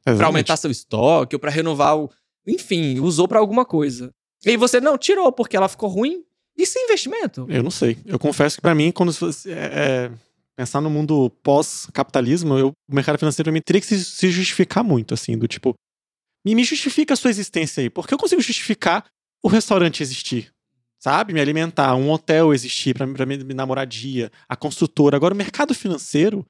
Pra 0.03 0.11
exatamente. 0.13 0.23
aumentar 0.27 0.57
seu 0.57 0.69
estoque, 0.69 1.35
ou 1.35 1.39
pra 1.39 1.49
renovar 1.49 1.97
o. 1.97 2.11
Enfim, 2.45 2.99
usou 2.99 3.27
pra 3.27 3.39
alguma 3.39 3.65
coisa. 3.65 4.13
E 4.45 4.51
aí 4.51 4.57
você, 4.57 4.79
não, 4.79 4.95
tirou 4.95 5.31
porque 5.31 5.57
ela 5.57 5.67
ficou 5.67 5.89
ruim. 5.89 6.23
Isso 6.57 6.79
é 6.79 6.83
investimento. 6.83 7.45
Eu 7.49 7.61
não 7.61 7.71
sei. 7.71 7.97
Eu 8.05 8.17
confesso 8.17 8.55
que 8.57 8.61
pra 8.61 8.75
mim, 8.75 8.91
quando 8.91 9.11
você, 9.11 9.51
é, 9.51 9.55
é, 9.55 10.11
pensar 10.55 10.81
no 10.81 10.89
mundo 10.89 11.29
pós-capitalismo, 11.43 12.69
o 12.69 12.95
mercado 12.95 13.17
financeiro 13.17 13.45
pra 13.45 13.53
mim 13.53 13.61
teria 13.61 13.81
que 13.81 13.87
se, 13.87 14.03
se 14.03 14.29
justificar 14.29 14.83
muito, 14.83 15.13
assim, 15.13 15.37
do 15.37 15.47
tipo, 15.47 15.73
me, 16.45 16.55
me 16.55 16.63
justifica 16.63 17.13
a 17.13 17.17
sua 17.17 17.29
existência 17.29 17.81
aí, 17.81 17.89
porque 17.89 18.13
eu 18.13 18.17
consigo 18.17 18.41
justificar 18.41 19.05
o 19.43 19.47
restaurante 19.47 20.01
existir, 20.01 20.51
sabe? 20.99 21.33
Me 21.33 21.41
alimentar, 21.41 21.95
um 21.95 22.09
hotel 22.09 22.53
existir 22.53 22.95
pra 22.95 23.05
minha 23.05 23.43
minha 23.43 23.65
moradia, 23.65 24.31
a 24.47 24.55
construtora. 24.55 25.17
Agora, 25.17 25.33
o 25.33 25.37
mercado 25.37 25.73
financeiro, 25.73 26.45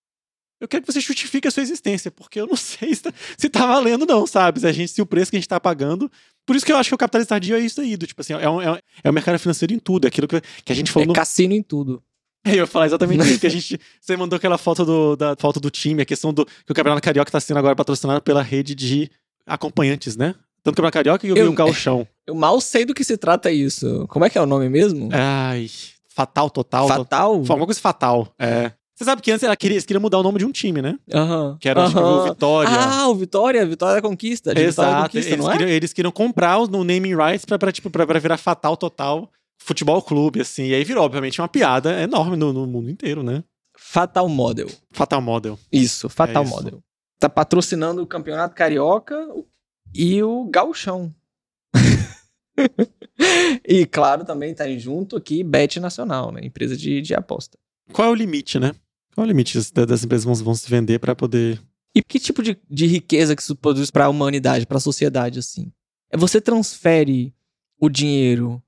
eu 0.59 0.67
quero 0.67 0.83
que 0.83 0.91
você 0.93 0.99
justifique 0.99 1.47
a 1.47 1.51
sua 1.51 1.63
existência, 1.63 2.09
porque 2.11 2.39
eu 2.39 2.47
não 2.47 2.55
sei 2.57 2.93
se 2.95 3.03
tá, 3.03 3.13
se 3.37 3.49
tá 3.49 3.65
valendo, 3.65 4.05
não, 4.05 4.25
sabe? 4.27 4.59
Se, 4.59 4.67
a 4.67 4.71
gente, 4.71 4.91
se 4.91 5.01
o 5.01 5.05
preço 5.05 5.31
que 5.31 5.37
a 5.37 5.39
gente 5.39 5.49
tá 5.49 5.59
pagando. 5.59 6.11
Por 6.45 6.55
isso 6.55 6.65
que 6.65 6.71
eu 6.71 6.77
acho 6.77 6.89
que 6.89 6.95
o 6.95 6.97
capitalismo 6.97 7.29
tardio 7.29 7.55
é 7.55 7.59
isso 7.59 7.81
aí, 7.81 7.97
do 7.97 8.05
tipo 8.05 8.21
assim, 8.21 8.33
é, 8.33 8.49
um, 8.49 8.61
é, 8.61 8.71
um- 8.71 8.77
é 9.03 9.09
o 9.09 9.13
mercado 9.13 9.39
financeiro 9.39 9.73
em 9.73 9.79
tudo, 9.79 10.05
é 10.05 10.07
aquilo 10.09 10.27
que, 10.27 10.39
que 10.63 10.71
a 10.71 10.75
gente 10.75 10.91
falou 10.91 11.05
É 11.05 11.07
no, 11.07 11.13
cassino 11.13 11.53
em 11.53 11.63
tudo. 11.63 12.01
eu 12.45 12.53
ia 12.53 12.67
falar 12.67 12.85
exatamente 12.85 13.27
isso, 13.27 13.39
que 13.39 13.47
a 13.47 13.49
gente. 13.51 13.79
Você 13.99 14.15
mandou 14.15 14.37
aquela 14.37 14.57
foto 14.57 14.85
do, 14.85 15.15
da 15.15 15.35
foto 15.39 15.59
do 15.59 15.69
time, 15.71 16.03
a 16.03 16.05
questão 16.05 16.31
do 16.31 16.45
que 16.45 16.71
o 16.71 16.75
Campeonato 16.75 17.01
Carioca 17.03 17.29
está 17.29 17.39
sendo 17.39 17.57
agora 17.57 17.75
patrocinado 17.75 18.21
pela 18.21 18.43
rede 18.43 18.75
de 18.75 19.09
acompanhantes, 19.45 20.15
né? 20.15 20.35
Tanto 20.63 20.73
o 20.73 20.81
Campeonato 20.81 20.93
Carioca 20.93 21.27
e 21.27 21.31
o, 21.31 21.37
Eu- 21.37 21.49
o 21.51 21.53
Galchão. 21.53 22.07
Eu 22.25 22.33
mal 22.35 22.59
sei 22.59 22.85
do 22.85 22.93
que 22.93 23.03
se 23.03 23.17
trata 23.17 23.51
isso. 23.51 24.05
Como 24.09 24.25
é 24.25 24.29
que 24.29 24.37
é 24.37 24.41
o 24.41 24.45
nome 24.47 24.67
mesmo? 24.69 25.09
Ai, 25.13 25.69
fatal 26.09 26.49
total. 26.49 26.87
Fatal? 26.87 27.43
Foi 27.45 27.53
alguma 27.53 27.67
coisa 27.67 27.79
fatal. 27.79 28.33
É. 28.39 28.71
Você 28.95 29.03
sabe 29.03 29.21
que 29.21 29.29
antes 29.29 29.43
ela 29.43 29.57
queria, 29.57 29.75
eles 29.75 29.85
queriam 29.85 30.01
mudar 30.01 30.19
o 30.19 30.23
nome 30.23 30.39
de 30.39 30.45
um 30.45 30.51
time, 30.53 30.81
né? 30.81 30.97
Aham. 31.13 31.57
Que 31.59 31.67
era 31.67 31.83
acho 31.83 31.93
que, 31.93 31.99
o. 31.99 32.23
Vitória. 32.23 32.69
Ah, 32.71 33.07
o 33.09 33.15
Vitória, 33.15 33.65
Vitória 33.65 33.95
da 33.95 34.07
Conquista. 34.07 34.55
De 34.55 34.65
Vitória 34.65 34.91
da 34.91 34.97
Exato. 34.97 35.09
Conquista, 35.09 35.31
Eles 35.33 35.45
não 35.45 35.51
é? 35.51 35.57
queriam, 35.57 35.69
eles 35.69 35.93
queriam 35.93 36.11
comprar 36.11 36.57
o 36.59 36.83
naming 36.83 37.13
rights 37.13 37.43
pra, 37.43 37.59
pra, 37.59 37.73
tipo, 37.73 37.89
pra, 37.89 38.07
pra 38.07 38.19
virar 38.19 38.37
fatal 38.37 38.77
total 38.77 39.29
futebol 39.57 40.01
clube, 40.01 40.39
assim. 40.39 40.67
E 40.67 40.73
aí 40.73 40.83
virou, 40.85 41.03
obviamente, 41.03 41.41
uma 41.41 41.47
piada 41.49 42.01
enorme 42.01 42.37
no, 42.37 42.53
no 42.53 42.65
mundo 42.65 42.89
inteiro, 42.89 43.21
né? 43.21 43.43
Fatal 43.77 44.29
Model. 44.29 44.67
Fatal 44.91 45.21
Model. 45.21 45.59
Isso, 45.69 46.07
Fatal 46.07 46.43
É 46.43 46.45
isso. 46.45 46.55
Model. 46.55 46.83
Tá 47.19 47.27
patrocinando 47.27 48.01
o 48.01 48.07
Campeonato 48.07 48.55
Carioca 48.55 49.27
e 49.93 50.23
o 50.23 50.45
Gauchão. 50.45 51.13
e 53.67 53.85
claro, 53.85 54.23
também 54.23 54.53
tá 54.53 54.69
junto 54.77 55.17
aqui 55.17 55.43
Bet 55.43 55.79
Nacional, 55.81 56.31
né? 56.31 56.41
Empresa 56.43 56.77
de, 56.77 57.01
de 57.01 57.13
aposta. 57.13 57.57
Qual 57.91 58.07
é 58.07 58.11
o 58.11 58.15
limite, 58.15 58.57
né? 58.59 58.71
Qual 59.15 59.25
o 59.25 59.27
limite 59.27 59.57
das, 59.71 60.03
empresas 60.03 60.25
vão, 60.25 60.35
vão 60.35 60.53
se 60.53 60.69
vender 60.69 60.99
pra 60.99 61.15
poder. 61.15 61.61
E 61.95 62.03
que 62.03 62.19
tipo 62.19 62.43
de, 62.43 62.59
de 62.69 62.85
riqueza 62.85 63.33
que 63.33 63.41
isso 63.41 63.55
produz 63.55 63.89
pra 63.89 64.09
humanidade, 64.09 64.67
pra 64.67 64.77
sociedade, 64.77 65.39
assim? 65.39 65.71
É 66.11 66.17
você 66.17 66.41
transfere 66.41 67.33
o 67.79 67.89
dinheiro 67.89 68.61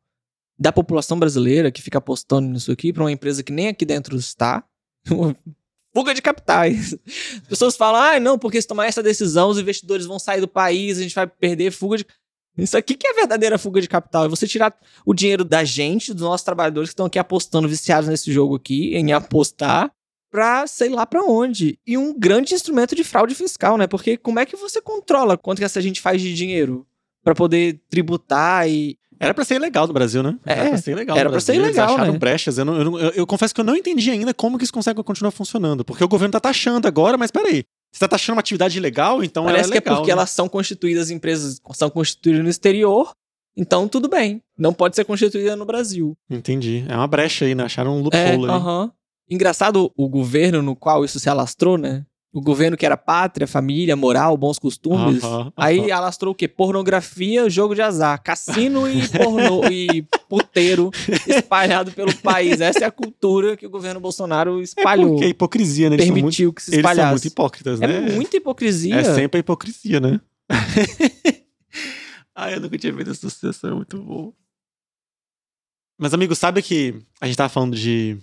da 0.57 0.71
população 0.71 1.19
brasileira 1.19 1.69
que 1.69 1.81
fica 1.81 1.97
apostando 1.97 2.47
nisso 2.47 2.71
aqui 2.71 2.93
pra 2.93 3.03
uma 3.03 3.11
empresa 3.11 3.43
que 3.43 3.51
nem 3.51 3.67
aqui 3.67 3.85
dentro 3.85 4.15
está. 4.15 4.63
Fuga 5.93 6.13
de 6.13 6.21
capitais. 6.21 6.93
As 7.41 7.47
pessoas 7.49 7.75
falam, 7.75 8.01
ah, 8.01 8.19
não, 8.19 8.39
porque 8.39 8.61
se 8.61 8.67
tomar 8.67 8.85
essa 8.85 9.03
decisão, 9.03 9.49
os 9.49 9.59
investidores 9.59 10.05
vão 10.05 10.19
sair 10.19 10.39
do 10.39 10.47
país, 10.47 10.97
a 10.97 11.01
gente 11.01 11.15
vai 11.15 11.27
perder 11.27 11.71
fuga 11.71 11.97
de. 11.97 12.05
Isso 12.55 12.77
aqui 12.77 12.95
que 12.95 13.07
é 13.07 13.11
a 13.11 13.15
verdadeira 13.15 13.57
fuga 13.57 13.81
de 13.81 13.89
capital. 13.89 14.25
É 14.25 14.27
você 14.27 14.47
tirar 14.47 14.77
o 15.05 15.13
dinheiro 15.13 15.43
da 15.43 15.63
gente, 15.63 16.13
dos 16.13 16.21
nossos 16.21 16.45
trabalhadores 16.45 16.89
que 16.89 16.93
estão 16.93 17.07
aqui 17.07 17.17
apostando, 17.17 17.67
viciados 17.67 18.07
nesse 18.07 18.31
jogo 18.31 18.55
aqui, 18.55 18.95
em 18.95 19.11
apostar, 19.11 19.91
pra 20.37 20.67
sei 20.67 20.89
lá 20.89 21.03
pra 21.05 21.23
onde. 21.23 21.79
E 21.87 21.97
um 21.97 22.13
grande 22.17 22.53
instrumento 22.53 22.93
de 22.95 23.03
fraude 23.03 23.33
fiscal, 23.33 23.75
né? 23.75 23.87
Porque 23.87 24.17
como 24.17 24.39
é 24.39 24.45
que 24.45 24.55
você 24.55 24.79
controla 24.79 25.35
quanto 25.35 25.57
que 25.57 25.63
essa 25.65 25.81
gente 25.81 25.99
faz 25.99 26.21
de 26.21 26.33
dinheiro? 26.35 26.85
Pra 27.23 27.33
poder 27.33 27.81
tributar 27.89 28.69
e. 28.69 28.97
Era 29.19 29.33
pra 29.33 29.43
ser 29.43 29.55
ilegal 29.55 29.87
no 29.87 29.93
Brasil, 29.93 30.21
né? 30.21 30.37
É, 30.45 30.53
era 30.53 30.69
pra 30.69 30.77
ser 30.77 30.91
ilegal. 30.91 31.17
era 31.17 31.29
pra 31.29 31.39
ser 31.39 31.53
Brasil. 31.53 31.65
Eles 31.65 31.75
ilegal, 31.77 31.95
acharam 31.95 32.13
né? 32.13 32.19
brechas. 32.19 32.57
Eu, 32.59 32.65
não- 32.65 32.77
eu 32.77 32.83
não- 32.85 32.99
eu- 32.99 33.11
eu 33.11 33.25
confesso 33.27 33.53
que 33.55 33.59
eu 33.59 33.65
não 33.65 33.75
entendi 33.75 34.11
ainda 34.11 34.31
como 34.33 34.57
que 34.59 34.63
isso 34.63 34.71
consegue 34.71 35.01
continuar 35.03 35.31
funcionando. 35.31 35.83
Porque 35.83 36.03
o 36.03 36.07
governo 36.07 36.31
tá 36.33 36.39
taxando 36.39 36.87
agora, 36.87 37.17
mas 37.17 37.31
peraí. 37.31 37.63
Você 37.91 37.99
tá 38.01 38.07
taxando 38.07 38.35
uma 38.35 38.41
atividade 38.41 38.77
ilegal, 38.77 39.23
então 39.23 39.45
Parece 39.45 39.63
ela 39.63 39.71
que 39.71 39.77
é 39.77 39.81
legal. 39.81 39.93
é 39.93 39.97
porque 39.97 40.11
né? 40.11 40.13
elas 40.13 40.29
são 40.29 40.47
constituídas, 40.47 41.09
empresas 41.09 41.59
são 41.73 41.89
constituídas 41.89 42.43
no 42.43 42.49
exterior, 42.49 43.11
então 43.57 43.87
tudo 43.87 44.07
bem. 44.07 44.41
Não 44.57 44.71
pode 44.71 44.95
ser 44.95 45.03
constituída 45.03 45.55
no 45.55 45.65
Brasil. 45.65 46.15
Entendi. 46.29 46.85
É 46.87 46.95
uma 46.95 47.07
brecha 47.07 47.45
aí, 47.45 47.55
né? 47.55 47.63
Acharam 47.63 47.95
um 47.95 47.99
É, 47.99 48.03
loophole 48.03 48.43
aí. 48.51 48.55
aham. 48.57 48.91
Engraçado 49.29 49.91
o 49.95 50.07
governo 50.07 50.61
no 50.61 50.75
qual 50.75 51.03
isso 51.03 51.19
se 51.19 51.29
alastrou, 51.29 51.77
né? 51.77 52.05
O 52.33 52.41
governo 52.41 52.77
que 52.77 52.85
era 52.85 52.95
pátria, 52.97 53.47
família, 53.47 53.95
moral, 53.95 54.37
bons 54.37 54.59
costumes. 54.59 55.23
Aham, 55.23 55.51
Aí 55.57 55.79
aham. 55.79 55.97
alastrou 55.97 56.33
o 56.33 56.35
quê? 56.35 56.47
Pornografia, 56.47 57.49
jogo 57.49 57.73
de 57.73 57.81
azar, 57.81 58.21
cassino 58.21 58.87
e 58.87 59.07
pornô 59.07 59.65
e 59.71 60.03
puteiro 60.29 60.91
espalhado 61.25 61.91
pelo 61.93 62.13
país. 62.17 62.61
Essa 62.61 62.83
é 62.83 62.87
a 62.87 62.91
cultura 62.91 63.57
que 63.57 63.65
o 63.65 63.69
governo 63.69 63.99
Bolsonaro 63.99 64.59
É 64.59 64.63
espalhou, 64.63 65.11
porque 65.11 65.25
é 65.25 65.29
hipocrisia, 65.29 65.89
né? 65.89 65.95
Eles 65.95 66.05
são 66.05 66.13
muito, 66.13 66.23
permitiu 66.23 66.53
que 66.53 66.61
se 66.61 66.71
eles 66.71 66.81
são 66.83 66.91
espalhasse. 66.91 67.11
muito 67.13 67.27
hipócritas, 67.27 67.81
é 67.81 67.87
né? 67.87 67.99
muita 68.13 68.37
hipocrisia. 68.37 68.95
É 68.95 69.03
sempre 69.15 69.37
a 69.37 69.41
hipocrisia, 69.41 69.99
né? 69.99 70.19
Ai, 72.35 72.53
eu 72.55 72.61
nunca 72.61 72.77
tinha 72.77 72.93
visto 72.93 73.09
essa 73.11 73.27
associação, 73.27 73.71
é 73.71 73.75
muito 73.75 74.01
bom. 74.03 74.31
Mas, 75.97 76.13
amigo, 76.13 76.35
sabe 76.35 76.61
que 76.61 76.93
a 77.19 77.25
gente 77.25 77.35
tava 77.35 77.49
falando 77.49 77.75
de 77.75 78.17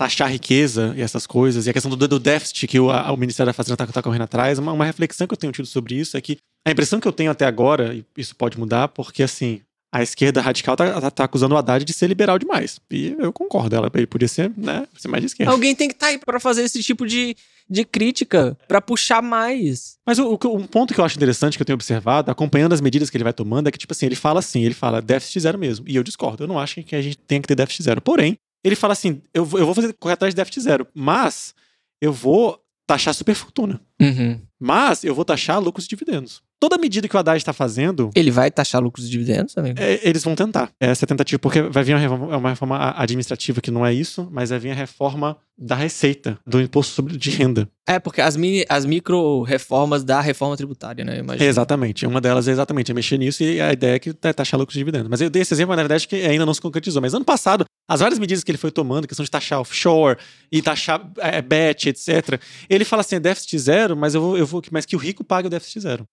taxar 0.00 0.30
riqueza 0.32 0.94
e 0.96 1.02
essas 1.02 1.26
coisas, 1.26 1.66
e 1.66 1.70
a 1.70 1.74
questão 1.74 1.90
do, 1.94 2.08
do 2.08 2.18
déficit 2.18 2.66
que 2.66 2.80
o, 2.80 2.90
a- 2.90 3.12
o 3.12 3.18
Ministério 3.18 3.50
da 3.50 3.52
Fazenda 3.52 3.76
tá, 3.76 3.86
tá 3.86 4.02
correndo 4.02 4.22
atrás, 4.22 4.58
uma, 4.58 4.72
uma 4.72 4.86
reflexão 4.86 5.26
que 5.26 5.34
eu 5.34 5.36
tenho 5.36 5.52
tido 5.52 5.66
sobre 5.66 5.94
isso 5.94 6.16
é 6.16 6.20
que 6.22 6.38
a 6.66 6.70
impressão 6.70 6.98
que 6.98 7.06
eu 7.06 7.12
tenho 7.12 7.30
até 7.30 7.44
agora, 7.44 7.94
e 7.94 8.02
isso 8.16 8.34
pode 8.34 8.58
mudar, 8.58 8.88
porque 8.88 9.22
assim, 9.22 9.60
a 9.92 10.02
esquerda 10.02 10.40
radical 10.40 10.74
tá, 10.74 10.98
tá, 11.02 11.10
tá 11.10 11.24
acusando 11.24 11.54
o 11.54 11.58
Haddad 11.58 11.84
de 11.84 11.92
ser 11.92 12.06
liberal 12.06 12.38
demais. 12.38 12.80
E 12.90 13.14
eu 13.18 13.30
concordo, 13.30 13.76
ela, 13.76 13.90
ele 13.94 14.06
podia 14.06 14.26
ser, 14.28 14.50
né, 14.56 14.86
ser 14.96 15.08
mais 15.08 15.20
de 15.20 15.26
esquerda. 15.26 15.52
Alguém 15.52 15.74
tem 15.74 15.88
que 15.88 15.94
estar 15.94 16.06
aí 16.06 16.16
pra 16.18 16.40
fazer 16.40 16.62
esse 16.62 16.82
tipo 16.82 17.06
de, 17.06 17.36
de 17.68 17.84
crítica, 17.84 18.56
pra 18.66 18.80
puxar 18.80 19.20
mais. 19.20 19.98
Mas 20.06 20.18
o, 20.18 20.38
o 20.42 20.56
um 20.56 20.66
ponto 20.66 20.94
que 20.94 21.00
eu 21.00 21.04
acho 21.04 21.16
interessante 21.16 21.58
que 21.58 21.62
eu 21.62 21.66
tenho 21.66 21.74
observado, 21.74 22.30
acompanhando 22.30 22.72
as 22.72 22.80
medidas 22.80 23.10
que 23.10 23.18
ele 23.18 23.24
vai 23.24 23.34
tomando, 23.34 23.66
é 23.68 23.70
que, 23.70 23.78
tipo 23.78 23.92
assim, 23.92 24.06
ele 24.06 24.16
fala 24.16 24.38
assim, 24.38 24.64
ele 24.64 24.74
fala 24.74 25.02
déficit 25.02 25.40
zero 25.40 25.58
mesmo. 25.58 25.84
E 25.86 25.96
eu 25.96 26.02
discordo. 26.02 26.44
Eu 26.44 26.48
não 26.48 26.58
acho 26.58 26.82
que 26.82 26.96
a 26.96 27.02
gente 27.02 27.18
tenha 27.18 27.40
que 27.42 27.48
ter 27.48 27.54
déficit 27.54 27.82
zero. 27.82 28.00
Porém, 28.00 28.38
ele 28.64 28.76
fala 28.76 28.92
assim: 28.92 29.22
eu, 29.32 29.44
vou- 29.44 29.58
eu 29.60 29.66
vou 29.66 29.74
fazer 29.74 29.92
correr 29.94 30.14
atrás 30.14 30.32
de 30.32 30.36
déficit 30.36 30.62
zero, 30.62 30.86
mas 30.94 31.54
eu 32.00 32.12
vou 32.12 32.62
taxar 32.86 33.14
superfortuna. 33.14 33.80
Uhum. 34.00 34.40
Mas 34.58 35.04
eu 35.04 35.14
vou 35.14 35.24
taxar 35.24 35.60
lucros 35.60 35.86
e 35.86 35.88
dividendos. 35.88 36.42
Toda 36.60 36.76
medida 36.76 37.08
que 37.08 37.16
o 37.16 37.18
Haddad 37.18 37.38
está 37.38 37.54
fazendo, 37.54 38.10
Ele 38.14 38.30
vai 38.30 38.50
taxar 38.50 38.82
lucros 38.82 39.06
e 39.06 39.10
dividendos, 39.10 39.56
amigo? 39.56 39.80
é, 39.80 39.98
eles 40.02 40.22
vão 40.22 40.34
tentar. 40.34 40.70
Essa 40.78 41.04
é 41.04 41.06
a 41.06 41.08
tentativa, 41.08 41.38
porque 41.38 41.62
vai 41.62 41.82
vir 41.82 41.94
uma 41.94 42.00
reforma, 42.00 42.34
é 42.34 42.36
uma 42.36 42.50
reforma 42.50 42.94
administrativa 42.96 43.62
que 43.62 43.70
não 43.70 43.84
é 43.84 43.94
isso, 43.94 44.28
mas 44.30 44.50
vai 44.50 44.58
vir 44.58 44.70
a 44.72 44.74
reforma 44.74 45.38
da 45.56 45.74
receita, 45.74 46.38
do 46.46 46.60
imposto 46.60 46.92
sobre 46.92 47.16
de 47.16 47.30
renda. 47.30 47.66
É, 47.86 47.98
porque 47.98 48.20
as, 48.20 48.36
mini, 48.36 48.64
as 48.68 48.84
micro 48.84 49.42
reformas 49.42 50.04
da 50.04 50.20
reforma 50.20 50.56
tributária, 50.56 51.04
né? 51.04 51.16
Eu 51.16 51.20
imagino. 51.20 51.48
Exatamente. 51.48 52.06
Uma 52.06 52.20
delas 52.20 52.46
é 52.46 52.52
exatamente 52.52 52.90
é 52.90 52.94
mexer 52.94 53.18
nisso 53.18 53.42
e 53.42 53.60
a 53.60 53.72
ideia 53.72 53.94
é 53.94 53.98
que 53.98 54.10
é 54.10 54.32
taxar 54.32 54.60
lucros 54.60 54.76
e 54.76 54.78
dividendos. 54.78 55.08
Mas 55.08 55.20
eu 55.20 55.30
dei 55.30 55.42
esse 55.42 55.52
exemplo, 55.52 55.74
na 55.74 55.82
verdade, 55.82 56.06
que 56.06 56.16
ainda 56.16 56.46
não 56.46 56.54
se 56.54 56.60
concretizou. 56.60 57.00
Mas 57.02 57.14
ano 57.14 57.24
passado, 57.24 57.64
as 57.88 58.00
várias 58.00 58.18
medidas 58.18 58.44
que 58.44 58.50
ele 58.50 58.58
foi 58.58 58.70
tomando, 58.70 59.08
questão 59.08 59.24
de 59.24 59.30
taxar 59.30 59.60
offshore 59.60 60.18
e 60.52 60.62
taxar 60.62 61.10
é, 61.18 61.40
bet, 61.42 61.88
etc., 61.88 62.40
ele 62.68 62.84
fala 62.84 63.00
assim: 63.00 63.16
é 63.16 63.20
déficit 63.20 63.58
zero, 63.58 63.96
mas 63.96 64.14
eu 64.14 64.20
vou, 64.20 64.38
eu 64.38 64.46
vou. 64.46 64.62
Mas 64.70 64.86
que 64.86 64.94
o 64.94 64.98
rico 64.98 65.24
paga 65.24 65.46
o 65.46 65.50
déficit 65.50 65.80
zero. 65.80 66.06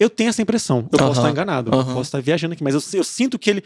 Eu 0.00 0.08
tenho 0.08 0.30
essa 0.30 0.40
impressão. 0.42 0.88
Eu 0.90 0.98
posso 0.98 1.20
estar 1.20 1.30
enganado, 1.30 1.70
eu 1.72 1.84
posso 1.84 2.00
estar 2.02 2.20
viajando 2.22 2.54
aqui, 2.54 2.64
mas 2.64 2.74
eu, 2.74 2.98
eu 2.98 3.04
sinto 3.04 3.38
que 3.38 3.50
ele. 3.50 3.62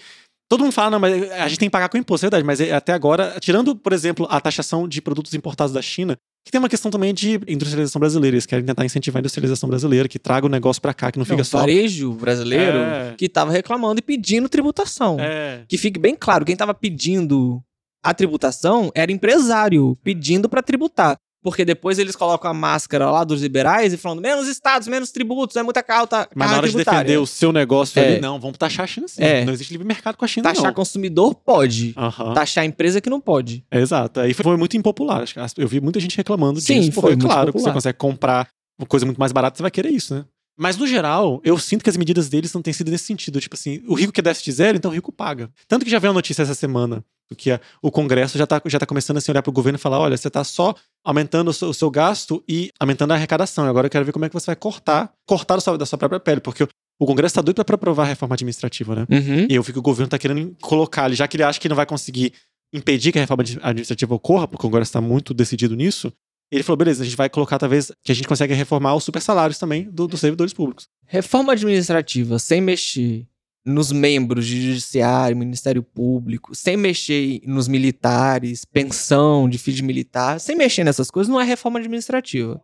Todo 0.51 0.61
mundo 0.63 0.73
fala, 0.73 0.91
não, 0.91 1.01
mas 1.01 1.31
a 1.33 1.49
gente 1.49 1.59
tem 1.61 1.69
que 1.69 1.73
pagar 1.73 1.89
com 1.89 1.97
imposto, 1.97 2.27
é 2.27 2.29
verdade. 2.29 2.45
Mas 2.45 2.61
até 2.61 2.93
agora, 2.93 3.37
tirando, 3.41 3.75
por 3.75 3.93
exemplo, 3.95 4.27
a 4.29 4.39
taxação 4.41 4.87
de 4.87 5.01
produtos 5.01 5.33
importados 5.33 5.73
da 5.73 5.81
China, 5.81 6.17
que 6.45 6.53
tem 6.53 6.59
uma 6.59 6.69
questão 6.69 6.91
também 6.91 7.15
de 7.15 7.41
industrialização 7.49 7.99
brasileira. 7.99 8.35
Eles 8.35 8.45
querem 8.45 8.63
tentar 8.65 8.85
incentivar 8.85 9.21
a 9.21 9.23
industrialização 9.23 9.69
brasileira, 9.69 10.07
que 10.07 10.19
traga 10.19 10.45
o 10.45 10.49
negócio 10.51 10.83
pra 10.83 10.93
cá, 10.93 11.11
que 11.11 11.19
não 11.19 11.23
Não, 11.23 11.31
fica 11.31 11.41
o 11.41 11.45
só. 11.45 11.61
varejo 11.61 12.13
brasileiro 12.13 12.77
É. 12.79 13.15
que 13.17 13.27
tava 13.29 13.53
reclamando 13.53 14.01
e 14.01 14.03
pedindo 14.03 14.47
tributação. 14.49 15.17
É. 15.19 15.63
Que 15.67 15.79
fique 15.79 15.99
bem 15.99 16.15
claro, 16.15 16.45
quem 16.45 16.55
tava 16.55 16.75
pedindo 16.75 17.63
a 18.05 18.13
tributação 18.13 18.93
era 18.95 19.11
empresário 19.11 19.97
pedindo 20.05 20.47
pra 20.47 20.63
tributar. 20.63 21.17
Porque 21.45 21.63
depois 21.63 21.99
eles 21.99 22.17
colocam 22.17 22.51
a 22.51 22.55
máscara 22.55 23.11
lá 23.11 23.23
dos 23.23 23.43
liberais 23.43 23.93
e 23.93 23.99
falando 23.99 24.23
menos 24.23 24.49
estados, 24.49 24.89
menos 24.89 25.11
tributos, 25.11 25.55
é 25.57 25.63
muita 25.63 25.83
carta, 25.83 26.27
Mas 26.35 26.51
na 26.51 26.57
hora 26.57 26.67
de 26.69 26.75
defender 26.75 27.19
o 27.19 27.27
seu 27.27 27.53
negócio 27.53 28.01
É. 28.01 28.13
ali, 28.15 28.21
não, 28.21 28.41
vamos 28.41 28.57
taxar 28.57 28.85
a 28.85 28.87
China 28.87 29.07
sim. 29.07 29.23
É. 29.23 29.45
Não 29.45 29.53
existe 29.53 29.71
livre 29.71 29.87
mercado 29.87 30.17
com 30.17 30.25
a 30.25 30.29
China, 30.29 30.45
Taxar 30.49 30.69
não. 30.69 30.73
consumidor 30.73 31.35
pode. 31.35 31.95
Taxar 32.35 32.65
empresa 32.65 32.99
que 32.99 33.11
não 33.11 33.21
pode. 33.21 33.63
É, 33.71 33.79
Exato. 33.79 34.21
Aí 34.21 34.33
foi 34.33 34.57
muito 34.57 34.75
impopular. 34.75 35.23
Eu 35.59 35.69
vi 35.69 35.83
muita 35.83 36.01
gente 36.01 36.17
reclamando 36.17 36.63
Sim, 36.63 36.81
disso. 36.81 36.93
foi 36.93 37.03
Porque, 37.03 37.17
muito 37.17 37.27
claro, 37.27 37.53
que 37.53 37.61
você 37.61 37.71
consegue 37.71 37.99
comprar 37.99 38.49
uma 38.81 38.87
coisa 38.87 39.05
muito 39.05 39.19
mais 39.19 39.31
barata, 39.31 39.57
você 39.59 39.63
vai 39.63 39.71
querer 39.71 39.91
isso, 39.91 40.15
né? 40.15 40.25
Mas, 40.57 40.77
no 40.77 40.87
geral, 40.87 41.41
eu 41.45 41.59
sinto 41.59 41.83
que 41.83 41.91
as 41.91 41.97
medidas 41.97 42.29
deles 42.29 42.53
não 42.53 42.63
têm 42.63 42.73
sido 42.73 42.91
nesse 42.91 43.05
sentido. 43.05 43.41
Tipo 43.41 43.55
assim, 43.57 43.83
o 43.89 43.95
rico 43.95 44.13
quer 44.13 44.23
déficit 44.23 44.53
zero, 44.53 44.77
então 44.77 44.91
o 44.91 44.95
rico 44.95 45.11
paga. 45.13 45.51
Tanto 45.67 45.85
que 45.85 45.91
já 45.91 45.99
veio 45.99 46.11
a 46.13 46.15
notícia 46.15 46.43
essa 46.43 46.55
semana 46.55 47.05
que 47.37 47.51
a- 47.51 47.61
o 47.83 47.91
Congresso 47.91 48.39
já 48.39 48.47
tá, 48.47 48.61
já 48.67 48.79
tá 48.79 48.87
começando 48.87 49.17
a 49.17 49.21
se 49.21 49.31
olhar 49.31 49.43
pro 49.43 49.51
governo 49.51 49.77
e 49.77 49.81
falar: 49.81 49.99
olha, 49.99 50.17
você 50.17 50.31
tá 50.31 50.45
só 50.45 50.75
aumentando 51.05 51.49
o 51.49 51.53
seu, 51.53 51.69
o 51.71 51.75
seu 51.75 51.91
gasto 51.91 52.43
e 52.49 52.71
aumentando 52.79 53.11
a 53.13 53.15
arrecadação. 53.17 53.67
Agora 53.67 53.87
eu 53.87 53.91
quero 53.91 54.05
ver 54.05 54.13
como 54.13 54.25
é 54.25 54.29
que 54.29 54.35
você 54.35 54.47
vai 54.47 54.57
cortar, 54.57 55.13
cortar 55.27 55.57
o 55.59 55.61
seu- 55.61 55.77
da 55.77 55.85
sua 55.87 55.99
própria 55.99 56.21
pele. 56.21 56.41
Porque 56.41 56.63
o, 56.63 56.69
o 57.01 57.07
Congresso 57.07 57.35
tá 57.35 57.41
doido 57.43 57.65
pra 57.65 57.75
aprovar 57.75 58.05
a 58.05 58.07
reforma 58.07 58.35
administrativa, 58.35 58.95
né? 58.95 59.07
Uhum. 59.11 59.47
E 59.51 59.55
eu 59.57 59.63
vi 59.63 59.73
que 59.73 59.79
o 59.79 59.83
governo 59.83 60.09
tá 60.09 60.19
querendo 60.19 60.55
colocar 60.61 61.05
ali, 61.07 61.17
já 61.17 61.27
que 61.27 61.37
ele 61.37 61.43
acha 61.43 61.59
que 61.59 61.69
não 61.69 61.75
vai 61.75 61.87
conseguir 61.87 62.33
impedir 62.73 63.11
que 63.13 63.19
a 63.19 63.23
reforma 63.23 63.43
admi- 63.43 63.61
administrativa 63.63 64.15
ocorra, 64.15 64.47
porque 64.49 64.67
o 64.67 64.71
Congresso 64.71 64.91
está 64.91 65.01
muito 65.01 65.33
decidido 65.35 65.75
nisso, 65.77 66.13
ele 66.51 66.63
falou: 66.63 66.77
beleza, 66.77 67.03
a 67.03 67.05
gente 67.07 67.17
vai 67.17 67.29
colocar, 67.29 67.59
talvez, 67.59 67.91
que 68.03 68.13
a 68.13 68.15
gente 68.15 68.29
consegue 68.29 68.55
reformar 68.55 68.95
os 68.95 69.05
super 69.05 69.21
salários 69.21 69.59
também 69.59 69.89
do- 69.91 70.07
dos 70.07 70.21
servidores 70.21 70.53
públicos. 70.53 70.87
Reforma 71.07 71.53
administrativa 71.53 72.39
sem 72.39 72.61
mexer 72.61 73.27
nos 73.67 73.91
membros 73.91 74.47
de 74.47 74.61
judiciário, 74.69 75.35
Ministério 75.37 75.83
Público, 75.83 76.55
sem 76.55 76.77
mexer 76.77 77.41
nos 77.47 77.67
militares, 77.67 78.65
pensão 78.65 79.49
de 79.49 79.57
filho 79.57 79.79
de 79.79 79.83
militar, 79.83 80.39
sem 80.39 80.55
mexer 80.55 80.85
nessas 80.85 81.11
coisas, 81.11 81.31
não 81.33 81.41
é 81.41 81.45
reforma 81.45 81.79
administrativa. 81.79 82.61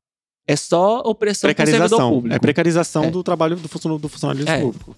É 0.47 0.57
só 0.57 1.01
opressão 1.01 1.49
com 1.49 1.55
o 1.55 1.57
servidor 1.57 1.77
Precarização. 1.77 2.11
público. 2.11 2.37
É 2.37 2.39
precarização 2.39 3.05
É. 3.05 3.11
do 3.11 3.23
trabalho 3.23 3.57
do, 3.57 3.69
funcionário, 3.69 4.01
do 4.03 4.09
funcionalismo 4.09 4.51
É. 4.51 4.61
público. 4.61 4.97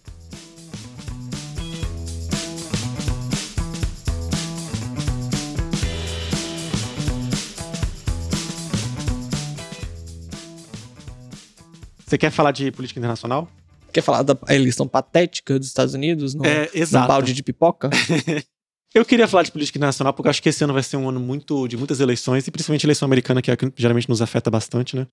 Você 12.12 12.18
quer 12.18 12.30
falar 12.30 12.50
de 12.50 12.70
política 12.70 13.00
internacional? 13.00 13.48
Quer 13.90 14.02
falar 14.02 14.22
da 14.22 14.36
eleição 14.50 14.86
patética 14.86 15.58
dos 15.58 15.68
Estados 15.68 15.94
Unidos 15.94 16.34
no, 16.34 16.44
É, 16.44 16.68
no 16.74 17.06
balde 17.06 17.32
de 17.32 17.42
pipoca? 17.42 17.88
Eu 18.92 19.02
queria 19.02 19.26
falar 19.26 19.44
de 19.44 19.50
política 19.50 19.78
internacional 19.78 20.12
porque 20.12 20.28
eu 20.28 20.30
acho 20.30 20.42
que 20.42 20.50
esse 20.50 20.62
ano 20.62 20.74
vai 20.74 20.82
ser 20.82 20.98
um 20.98 21.08
ano 21.08 21.18
muito 21.18 21.66
de 21.66 21.78
muitas 21.78 21.98
eleições 21.98 22.46
e 22.46 22.50
principalmente 22.50 22.84
a 22.84 22.88
eleição 22.88 23.06
americana 23.06 23.40
que 23.40 23.50
é 23.50 23.54
a 23.54 23.56
que 23.56 23.72
geralmente 23.74 24.06
nos 24.06 24.20
afeta 24.20 24.50
bastante, 24.50 24.94
né? 24.94 25.06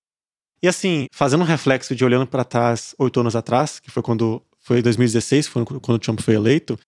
E 0.62 0.68
assim, 0.68 1.06
fazendo 1.10 1.40
um 1.40 1.46
reflexo 1.46 1.96
de 1.96 2.04
olhando 2.04 2.26
para 2.26 2.44
trás 2.44 2.94
oito 2.98 3.18
anos 3.18 3.34
atrás, 3.34 3.80
que 3.80 3.90
foi 3.90 4.02
quando 4.02 4.42
foi 4.58 4.82
2016, 4.82 5.46
foi 5.46 5.64
quando 5.64 5.96
o 5.96 5.98
Trump 5.98 6.20
foi 6.20 6.34
eleito, 6.34 6.78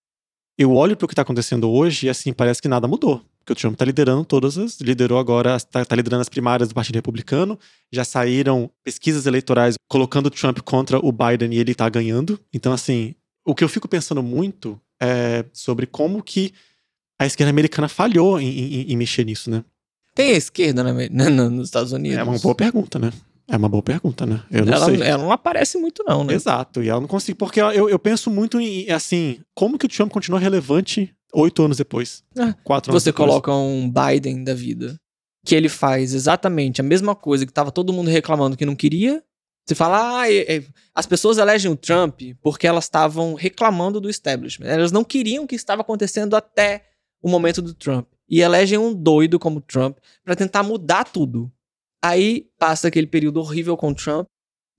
eu 0.59 0.75
olho 0.75 0.95
para 0.95 1.07
o 1.07 1.09
que 1.09 1.15
está 1.15 1.23
acontecendo 1.23 1.71
hoje 1.71 2.09
e 2.09 2.11
assim 2.11 2.31
parece 2.31 2.61
que 2.61 2.69
nada 2.69 2.87
mudou, 2.87 3.25
porque 3.43 3.53
o 3.53 3.57
Trump 3.57 3.75
está 3.75 3.85
liderando 3.85 4.25
todas 4.25 4.57
as, 4.57 4.81
liderou 4.81 5.19
agora, 5.19 5.57
está 5.57 5.85
tá 5.85 5.95
liderando 5.97 6.23
as 6.23 6.29
primárias 6.29 6.69
do 6.69 6.75
Partido 6.75 6.95
Republicano, 6.97 7.59
já 7.93 8.05
saíram 8.05 8.71
pesquisas 8.85 9.27
eleitorais 9.27 9.75
colocando 9.89 10.27
o 10.27 10.31
Trump 10.31 10.61
contra 10.61 10.99
o 10.99 11.13
Biden 11.13 11.53
e 11.55 11.59
ele 11.59 11.73
está 11.73 11.89
ganhando. 11.89 12.39
Então 12.53 12.73
assim, 12.73 13.15
o 13.45 13.55
que 13.55 13.63
eu 13.65 13.69
fico 13.69 13.89
pensando 13.89 14.23
muito 14.23 14.81
é 15.01 15.45
sobre 15.53 15.87
como 15.87 16.23
que 16.23 16.53
a 17.21 17.27
esquerda 17.27 17.51
americana 17.51 17.89
falhou 17.89 18.41
em, 18.41 18.47
em- 18.49 18.93
em 18.93 18.97
mexer 18.97 19.25
nisso, 19.25 19.51
né? 19.51 19.65
Tem 20.15 20.31
a 20.35 20.37
esquerda 20.37 20.83
na- 20.83 20.93
na- 21.31 21.49
nos 21.51 21.69
Estados 21.69 21.93
Unidos? 21.93 22.19
É 22.19 22.23
uma 22.23 22.39
boa 22.39 22.55
pergunta, 22.55 22.99
né? 22.99 23.13
É 23.49 23.57
uma 23.57 23.69
boa 23.69 23.83
pergunta, 23.83 24.25
né? 24.25 24.43
Eu 24.51 24.65
não 24.65 24.73
ela, 24.73 24.87
sei. 24.87 25.03
ela 25.03 25.23
não 25.23 25.33
aparece 25.33 25.77
muito, 25.77 26.05
não, 26.07 26.23
né? 26.25 26.33
Exato, 26.35 26.83
e 26.83 26.89
ela 26.89 27.01
não 27.01 27.09
consegue. 27.09 27.37
Porque 27.37 27.61
eu, 27.61 27.89
eu 27.89 27.99
penso 27.99 28.31
muito 28.31 28.61
em, 28.61 28.89
assim, 28.91 29.41
como 29.55 29.77
que 29.79 29.87
o 29.87 29.89
Trump 29.89 30.11
continua 30.13 30.39
relevante 30.39 31.13
oito 31.35 31.63
anos 31.63 31.77
depois? 31.77 32.23
Ah, 32.39 32.53
quatro 32.65 32.91
anos 32.93 33.03
Você 33.03 33.11
depois. 33.11 33.29
coloca 33.29 33.53
um 33.53 33.91
Biden 33.91 34.45
da 34.45 34.55
vida, 34.55 34.97
que 35.45 35.55
ele 35.55 35.69
faz 35.69 36.15
exatamente 36.15 36.81
a 36.81 36.85
mesma 36.85 37.15
coisa 37.15 37.47
que 37.47 37.53
tava 37.53 37.71
todo 37.73 37.93
mundo 37.93 38.09
reclamando 38.11 38.57
que 38.57 38.67
não 38.67 38.77
queria. 38.77 39.23
Você 39.67 39.75
fala, 39.77 40.21
ah, 40.23 40.31
é- 40.33 40.57
é- 40.57 40.65
as 40.95 41.07
pessoas 41.07 41.39
elegem 41.39 41.71
o 41.71 41.77
Trump 41.77 42.21
porque 42.43 42.67
elas 42.67 42.85
estavam 42.85 43.35
reclamando 43.35 44.01
do 44.01 44.11
establishment. 44.11 44.67
Elas 44.67 44.91
não 44.91 45.05
queriam 45.05 45.45
o 45.45 45.47
que 45.47 45.55
estava 45.55 45.83
acontecendo 45.83 46.35
até 46.35 46.85
o 47.23 47.29
momento 47.29 47.63
do 47.63 47.73
Trump. 47.73 48.09
E 48.29 48.41
elegem 48.41 48.79
um 48.79 48.93
doido 48.93 49.39
como 49.39 49.61
Trump 49.61 49.99
pra 50.25 50.35
tentar 50.35 50.63
mudar 50.65 51.05
tudo. 51.05 51.53
Aí 52.05 52.49
passa 52.59 52.89
aquele 52.89 53.07
período 53.07 53.39
horrível 53.39 53.77
com 53.77 53.91
o 53.91 53.95
Trump. 53.95 54.27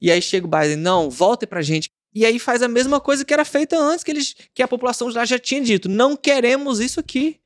E 0.02 0.12
aí 0.12 0.22
chega 0.22 0.46
o 0.46 0.50
Biden, 0.50 0.76
não, 0.76 1.10
volte 1.10 1.48
pra 1.48 1.62
gente. 1.62 1.90
E 2.14 2.26
aí 2.26 2.38
faz 2.38 2.62
a 2.62 2.68
mesma 2.68 3.00
coisa 3.00 3.26
que 3.26 3.34
era 3.34 3.44
feita 3.44 3.78
antes, 3.78 4.04
que, 4.04 4.12
eles, 4.12 4.36
que 4.54 4.62
a 4.62 4.68
população 4.68 5.10
lá 5.10 5.26
já 5.26 5.40
tinha 5.40 5.62
dito. 5.62 5.90
Não 5.90 6.16
queremos 6.16 6.80
isso 6.80 7.00
aqui. 7.00 7.40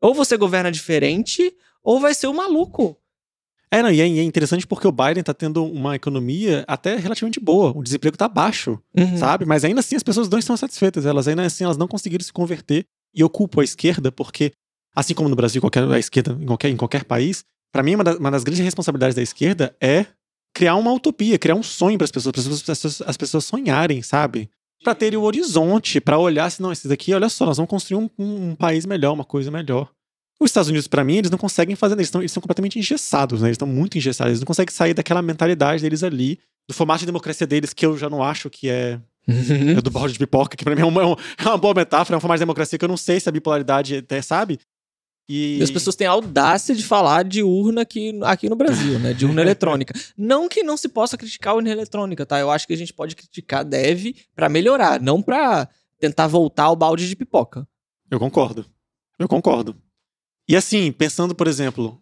Ou 0.00 0.14
você 0.14 0.36
governa 0.36 0.70
diferente, 0.70 1.54
ou 1.82 2.00
vai 2.00 2.14
ser 2.14 2.26
o 2.26 2.30
um 2.30 2.34
maluco. 2.34 2.96
É, 3.70 3.82
não, 3.82 3.90
e 3.90 4.00
é, 4.00 4.22
interessante 4.22 4.66
porque 4.66 4.88
o 4.88 4.92
Biden 4.92 5.22
tá 5.22 5.34
tendo 5.34 5.64
uma 5.64 5.94
economia 5.94 6.64
até 6.66 6.96
relativamente 6.96 7.38
boa. 7.38 7.76
O 7.76 7.82
desemprego 7.82 8.16
tá 8.16 8.26
baixo, 8.26 8.78
uhum. 8.96 9.16
sabe? 9.18 9.44
Mas 9.44 9.64
ainda 9.64 9.80
assim 9.80 9.94
as 9.94 10.02
pessoas 10.02 10.28
não 10.28 10.38
estão 10.38 10.56
satisfeitas. 10.56 11.04
Elas 11.04 11.28
ainda 11.28 11.42
assim 11.42 11.64
elas 11.64 11.76
não 11.76 11.86
conseguiram 11.86 12.24
se 12.24 12.32
converter. 12.32 12.86
E 13.14 13.20
eu 13.20 13.28
culpo 13.28 13.60
a 13.60 13.64
esquerda 13.64 14.10
porque, 14.10 14.52
assim 14.94 15.12
como 15.12 15.28
no 15.28 15.36
Brasil, 15.36 15.60
qualquer, 15.60 15.84
a 15.84 15.98
esquerda 15.98 16.36
em 16.40 16.46
qualquer, 16.46 16.68
em 16.70 16.76
qualquer 16.76 17.04
país, 17.04 17.44
para 17.70 17.82
mim 17.82 17.94
uma, 17.94 18.04
da, 18.04 18.16
uma 18.16 18.30
das 18.30 18.42
grandes 18.42 18.64
responsabilidades 18.64 19.14
da 19.14 19.22
esquerda 19.22 19.76
é 19.80 20.06
criar 20.58 20.74
uma 20.74 20.92
utopia, 20.92 21.38
criar 21.38 21.54
um 21.54 21.62
sonho 21.62 21.96
para 21.96 22.04
as 22.04 22.10
pessoas, 22.10 22.32
para 22.32 22.40
as 22.40 22.62
pessoas, 22.62 23.02
as 23.06 23.16
pessoas 23.16 23.44
sonharem, 23.44 24.02
sabe? 24.02 24.50
Para 24.82 24.92
terem 24.92 25.16
o 25.16 25.22
horizonte, 25.22 26.00
para 26.00 26.18
olhar 26.18 26.46
assim, 26.46 26.60
não, 26.60 26.72
esses 26.72 26.86
daqui, 26.86 27.14
olha 27.14 27.28
só, 27.28 27.46
nós 27.46 27.58
vamos 27.58 27.70
construir 27.70 27.96
um, 27.96 28.10
um, 28.18 28.50
um 28.50 28.54
país 28.56 28.84
melhor, 28.84 29.12
uma 29.12 29.24
coisa 29.24 29.52
melhor. 29.52 29.88
Os 30.40 30.50
Estados 30.50 30.68
Unidos, 30.68 30.88
para 30.88 31.04
mim, 31.04 31.18
eles 31.18 31.30
não 31.30 31.38
conseguem 31.38 31.76
fazer, 31.76 31.94
eles 31.94 32.08
estão, 32.08 32.20
eles 32.20 32.32
estão 32.32 32.40
completamente 32.40 32.76
engessados, 32.76 33.40
né? 33.40 33.46
Eles 33.46 33.54
estão 33.54 33.68
muito 33.68 33.96
engessados, 33.96 34.30
eles 34.30 34.40
não 34.40 34.46
conseguem 34.46 34.74
sair 34.74 34.94
daquela 34.94 35.22
mentalidade 35.22 35.80
deles 35.80 36.02
ali, 36.02 36.40
do 36.68 36.74
formato 36.74 37.00
de 37.00 37.06
democracia 37.06 37.46
deles, 37.46 37.72
que 37.72 37.86
eu 37.86 37.96
já 37.96 38.10
não 38.10 38.20
acho 38.20 38.50
que 38.50 38.68
é, 38.68 38.98
é 39.28 39.80
do 39.80 39.92
balde 39.92 40.14
de 40.14 40.18
pipoca, 40.18 40.56
que 40.56 40.64
pra 40.64 40.74
mim 40.74 40.82
é 40.82 40.84
uma, 40.84 41.02
é 41.38 41.44
uma 41.44 41.56
boa 41.56 41.74
metáfora, 41.74 42.16
é 42.16 42.18
um 42.18 42.20
formato 42.20 42.38
de 42.38 42.42
democracia 42.42 42.76
que 42.76 42.84
eu 42.84 42.88
não 42.88 42.96
sei 42.96 43.20
se 43.20 43.28
a 43.28 43.32
bipolaridade 43.32 43.98
até, 43.98 44.20
sabe? 44.20 44.58
E... 45.28 45.58
e... 45.58 45.62
as 45.62 45.70
pessoas 45.70 45.94
têm 45.94 46.06
a 46.06 46.12
audácia 46.12 46.74
de 46.74 46.82
falar 46.82 47.24
de 47.24 47.42
urna 47.42 47.82
aqui, 47.82 48.18
aqui 48.22 48.48
no 48.48 48.56
Brasil, 48.56 48.98
né? 48.98 49.12
De 49.12 49.26
urna 49.26 49.42
eletrônica. 49.42 49.92
Não 50.16 50.48
que 50.48 50.62
não 50.62 50.76
se 50.76 50.88
possa 50.88 51.16
criticar 51.16 51.52
a 51.52 51.56
urna 51.56 51.70
eletrônica, 51.70 52.24
tá? 52.24 52.38
Eu 52.38 52.50
acho 52.50 52.66
que 52.66 52.72
a 52.72 52.76
gente 52.76 52.94
pode 52.94 53.14
criticar, 53.14 53.64
deve, 53.64 54.16
para 54.34 54.48
melhorar, 54.48 55.00
não 55.00 55.20
para 55.20 55.68
tentar 55.98 56.26
voltar 56.26 56.64
ao 56.64 56.76
balde 56.76 57.08
de 57.08 57.16
pipoca. 57.16 57.66
Eu 58.10 58.18
concordo. 58.18 58.64
Eu 59.18 59.28
concordo. 59.28 59.76
E 60.48 60.56
assim, 60.56 60.90
pensando, 60.90 61.34
por 61.34 61.46
exemplo, 61.46 62.00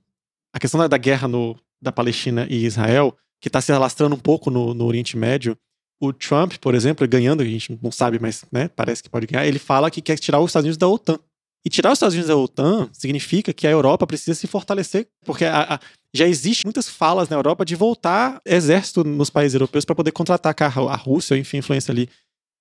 a 0.52 0.60
questão 0.60 0.78
da, 0.78 0.86
da 0.86 0.98
guerra 0.98 1.26
no, 1.26 1.58
da 1.80 1.90
Palestina 1.90 2.46
e 2.48 2.64
Israel, 2.64 3.16
que 3.40 3.48
está 3.48 3.60
se 3.60 3.72
alastrando 3.72 4.14
um 4.14 4.18
pouco 4.18 4.50
no, 4.50 4.72
no 4.72 4.84
Oriente 4.84 5.16
Médio, 5.16 5.58
o 6.00 6.12
Trump, 6.12 6.54
por 6.60 6.74
exemplo, 6.74 7.08
ganhando, 7.08 7.42
a 7.42 7.46
gente 7.46 7.78
não 7.82 7.90
sabe, 7.90 8.18
mas 8.20 8.44
né, 8.52 8.68
parece 8.68 9.02
que 9.02 9.08
pode 9.08 9.26
ganhar, 9.26 9.46
ele 9.46 9.58
fala 9.58 9.90
que 9.90 10.02
quer 10.02 10.18
tirar 10.18 10.40
os 10.40 10.50
Estados 10.50 10.64
Unidos 10.64 10.78
da 10.78 10.86
OTAN. 10.86 11.18
E 11.66 11.68
tirar 11.68 11.90
os 11.90 11.96
Estados 11.96 12.14
Unidos 12.14 12.28
da 12.28 12.36
OTAN 12.36 12.88
significa 12.92 13.52
que 13.52 13.66
a 13.66 13.70
Europa 13.72 14.06
precisa 14.06 14.36
se 14.36 14.46
fortalecer, 14.46 15.08
porque 15.24 15.44
a, 15.44 15.74
a, 15.74 15.80
já 16.14 16.24
existe 16.24 16.64
muitas 16.64 16.88
falas 16.88 17.28
na 17.28 17.34
Europa 17.34 17.64
de 17.64 17.74
voltar 17.74 18.40
exército 18.46 19.02
nos 19.02 19.30
países 19.30 19.54
europeus 19.54 19.84
para 19.84 19.96
poder 19.96 20.12
contra-atacar 20.12 20.78
a 20.78 20.94
Rússia, 20.94 21.36
enfim, 21.36 21.56
influência 21.56 21.90
ali. 21.90 22.08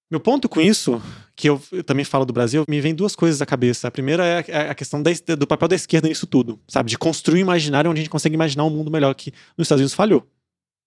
Meu 0.09 0.19
ponto 0.19 0.49
com 0.49 0.59
isso, 0.59 0.99
que 1.35 1.47
eu, 1.47 1.61
eu, 1.71 1.83
também 1.83 2.03
falo 2.03 2.25
do 2.25 2.33
Brasil, 2.33 2.65
me 2.67 2.81
vem 2.81 2.95
duas 2.95 3.15
coisas 3.15 3.43
à 3.43 3.45
cabeça. 3.45 3.87
A 3.87 3.91
primeira 3.91 4.25
é 4.25 4.37
a, 4.39 4.63
é 4.63 4.69
a 4.71 4.73
questão 4.73 5.03
da, 5.03 5.11
do 5.37 5.45
papel 5.45 5.67
da 5.67 5.75
esquerda 5.75 6.07
nisso 6.07 6.25
tudo, 6.25 6.59
sabe? 6.67 6.89
De 6.89 6.97
construir 6.97 7.41
um 7.41 7.41
imaginário 7.41 7.91
onde 7.91 7.99
a 7.99 8.01
gente 8.01 8.09
consegue 8.09 8.33
imaginar 8.33 8.63
um 8.63 8.71
mundo 8.71 8.89
melhor 8.89 9.13
que 9.13 9.31
nos 9.55 9.65
Estados 9.65 9.81
Unidos 9.81 9.93
falhou. 9.93 10.27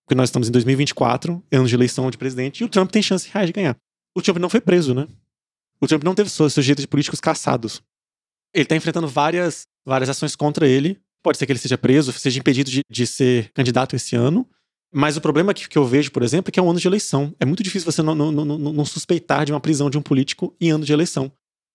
Porque 0.04 0.16
nós 0.16 0.28
estamos 0.28 0.48
em 0.48 0.50
2024, 0.50 1.40
anos 1.52 1.70
de 1.70 1.76
eleição 1.76 2.10
de 2.10 2.18
presidente, 2.18 2.62
e 2.62 2.64
o 2.64 2.68
Trump 2.68 2.90
tem 2.90 3.00
chance 3.00 3.30
reais 3.32 3.46
de 3.46 3.52
ganhar. 3.52 3.76
O 4.12 4.20
Trump 4.20 4.38
não 4.38 4.48
foi 4.48 4.60
preso, 4.60 4.92
né? 4.92 5.06
O 5.80 5.86
Trump 5.86 6.02
não 6.02 6.16
teve 6.16 6.28
sujeitos 6.28 6.82
de 6.82 6.88
políticos 6.88 7.20
caçados. 7.20 7.80
Ele 8.54 8.64
está 8.64 8.76
enfrentando 8.76 9.08
várias, 9.08 9.66
várias 9.86 10.08
ações 10.08 10.34
contra 10.34 10.66
ele. 10.66 10.98
Pode 11.22 11.38
ser 11.38 11.46
que 11.46 11.52
ele 11.52 11.58
seja 11.58 11.76
preso, 11.76 12.12
seja 12.12 12.38
impedido 12.38 12.70
de, 12.70 12.82
de 12.88 13.06
ser 13.06 13.50
candidato 13.52 13.96
esse 13.96 14.16
ano. 14.16 14.48
Mas 14.92 15.16
o 15.16 15.20
problema 15.20 15.52
que, 15.52 15.68
que 15.68 15.76
eu 15.76 15.84
vejo, 15.84 16.10
por 16.10 16.22
exemplo, 16.22 16.48
é 16.48 16.52
que 16.52 16.58
é 16.58 16.62
um 16.62 16.70
ano 16.70 16.80
de 16.80 16.88
eleição. 16.88 17.34
É 17.38 17.44
muito 17.44 17.62
difícil 17.62 17.90
você 17.90 18.02
não, 18.02 18.14
não, 18.14 18.32
não, 18.32 18.58
não 18.58 18.84
suspeitar 18.84 19.44
de 19.44 19.52
uma 19.52 19.60
prisão 19.60 19.90
de 19.90 19.98
um 19.98 20.02
político 20.02 20.54
em 20.60 20.70
ano 20.70 20.84
de 20.84 20.92
eleição. 20.92 21.30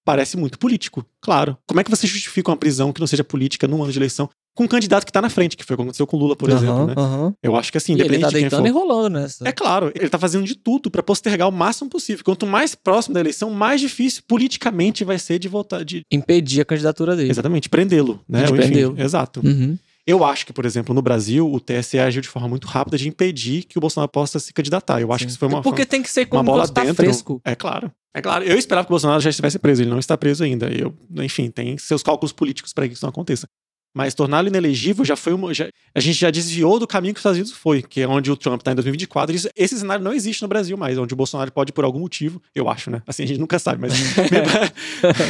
Parece 0.06 0.36
muito 0.36 0.60
político, 0.60 1.06
claro. 1.22 1.58
Como 1.68 1.80
é 1.80 1.84
que 1.84 1.89
você 1.89 2.08
justifica 2.08 2.50
uma 2.50 2.58
prisão 2.58 2.92
que 2.92 3.00
não 3.00 3.08
seja 3.08 3.24
política 3.24 3.68
num 3.68 3.82
ano 3.84 3.92
de 3.92 4.00
eleição? 4.00 4.30
Com 4.55 4.63
um 4.65 4.67
candidato 4.67 5.05
que 5.05 5.12
tá 5.12 5.22
na 5.22 5.29
frente, 5.29 5.57
que 5.57 5.63
foi 5.63 5.74
o 5.74 5.77
que 5.77 5.83
aconteceu 5.83 6.05
com 6.05 6.17
o 6.17 6.19
Lula, 6.19 6.36
por 6.36 6.50
uhum, 6.50 6.55
exemplo, 6.55 6.88
né? 6.88 6.93
Uhum. 6.98 7.33
Eu 7.41 7.55
acho 7.55 7.72
que 7.72 7.77
assim, 7.77 7.93
independente 7.93 8.15
ele 8.15 8.25
tá 8.25 8.29
deitando 8.31 8.63
de 8.63 8.72
quem 8.72 8.74
for, 8.74 8.79
e 8.79 8.87
rolando 8.87 9.09
nessa. 9.20 9.48
É 9.48 9.51
claro, 9.51 9.92
ele 9.96 10.09
tá 10.09 10.20
fazendo 10.20 10.46
de 10.46 10.55
tudo 10.55 10.92
para 10.92 11.01
postergar 11.01 11.48
o 11.48 11.51
máximo 11.51 11.89
possível. 11.89 12.24
Quanto 12.24 12.46
mais 12.46 12.75
próximo 12.75 13.13
da 13.13 13.20
eleição, 13.20 13.50
mais 13.50 13.81
difícil 13.81 14.24
politicamente 14.27 15.03
vai 15.03 15.18
ser 15.18 15.39
de 15.39 15.48
votar 15.48 15.83
de 15.83 16.03
impedir 16.11 16.61
a 16.61 16.66
candidatura 16.66 17.16
dele. 17.16 17.31
Exatamente, 17.31 17.70
prendê-lo, 17.70 18.22
né? 18.27 18.44
De 18.44 18.53
prendê-lo. 18.53 18.96
Exato. 19.00 19.42
Uhum. 19.44 19.77
Eu 20.05 20.25
acho 20.25 20.46
que, 20.46 20.51
por 20.51 20.66
exemplo, 20.66 20.94
no 20.94 21.01
Brasil, 21.01 21.50
o 21.50 21.59
TSE 21.61 21.98
agiu 21.98 22.22
de 22.22 22.27
forma 22.27 22.50
muito 22.50 22.68
rápida 22.68 22.98
de 22.98 23.07
impedir 23.07 23.63
que 23.63 23.77
o 23.77 23.81
Bolsonaro 23.81 24.11
possa 24.11 24.37
se 24.37 24.51
candidatar. 24.51 25.00
Eu 25.00 25.13
acho 25.13 25.22
Sim. 25.22 25.25
que 25.27 25.31
isso 25.31 25.39
foi 25.39 25.48
uma. 25.48 25.61
Porque 25.61 25.85
tem 25.85 26.01
que 26.01 26.11
ser 26.11 26.25
com 26.25 26.35
uma 26.35 26.44
bola 26.44 26.68
tá 26.68 26.81
dentro. 26.81 26.96
fresco. 26.96 27.42
É 27.46 27.55
claro. 27.55 27.89
É 28.13 28.22
claro. 28.22 28.44
Eu 28.44 28.57
esperava 28.57 28.85
que 28.85 28.92
o 28.92 28.94
Bolsonaro 28.94 29.22
já 29.22 29.29
estivesse 29.29 29.57
preso. 29.57 29.81
Ele 29.81 29.89
não 29.89 30.00
está 30.00 30.18
preso 30.18 30.44
ainda. 30.44 30.68
Eu, 30.68 30.94
enfim, 31.24 31.50
tem 31.50 31.77
seus 31.77 32.03
cálculos 32.03 32.33
políticos 32.33 32.74
para 32.74 32.87
que 32.87 32.94
isso 32.94 33.05
não 33.05 33.09
aconteça. 33.09 33.48
Mas 33.96 34.16
torná-lo 34.16 34.48
inelegível 34.48 35.06
já 35.06 35.16
foi 35.16 35.34
uma. 35.34 35.53
Já, 35.53 35.70
a 35.94 36.00
gente 36.00 36.18
já 36.18 36.32
desviou 36.32 36.79
do 36.79 36.88
caminho 36.88 37.14
que 37.14 37.20
os 37.20 37.22
Estados 37.22 37.38
Unidos 37.38 37.53
foi, 37.53 37.84
que 37.84 38.01
é 38.01 38.08
onde 38.08 38.32
o 38.32 38.36
Trump 38.36 38.62
está 38.62 38.72
em 38.72 38.75
2024. 38.75 39.36
Isso, 39.36 39.50
esse 39.56 39.77
cenário 39.77 40.03
não 40.03 40.12
existe 40.12 40.42
no 40.42 40.48
Brasil 40.48 40.75
mais, 40.75 40.98
onde 40.98 41.14
o 41.14 41.18
Bolsonaro 41.18 41.51
pode, 41.51 41.72
por 41.72 41.84
algum 41.84 42.00
motivo, 42.00 42.42
eu 42.56 42.68
acho, 42.68 42.90
né? 42.90 43.03
Assim, 43.06 43.24
a 43.24 43.27
gente 43.27 43.40
nunca 43.40 43.60
sabe, 43.60 43.82
mas. 43.82 43.94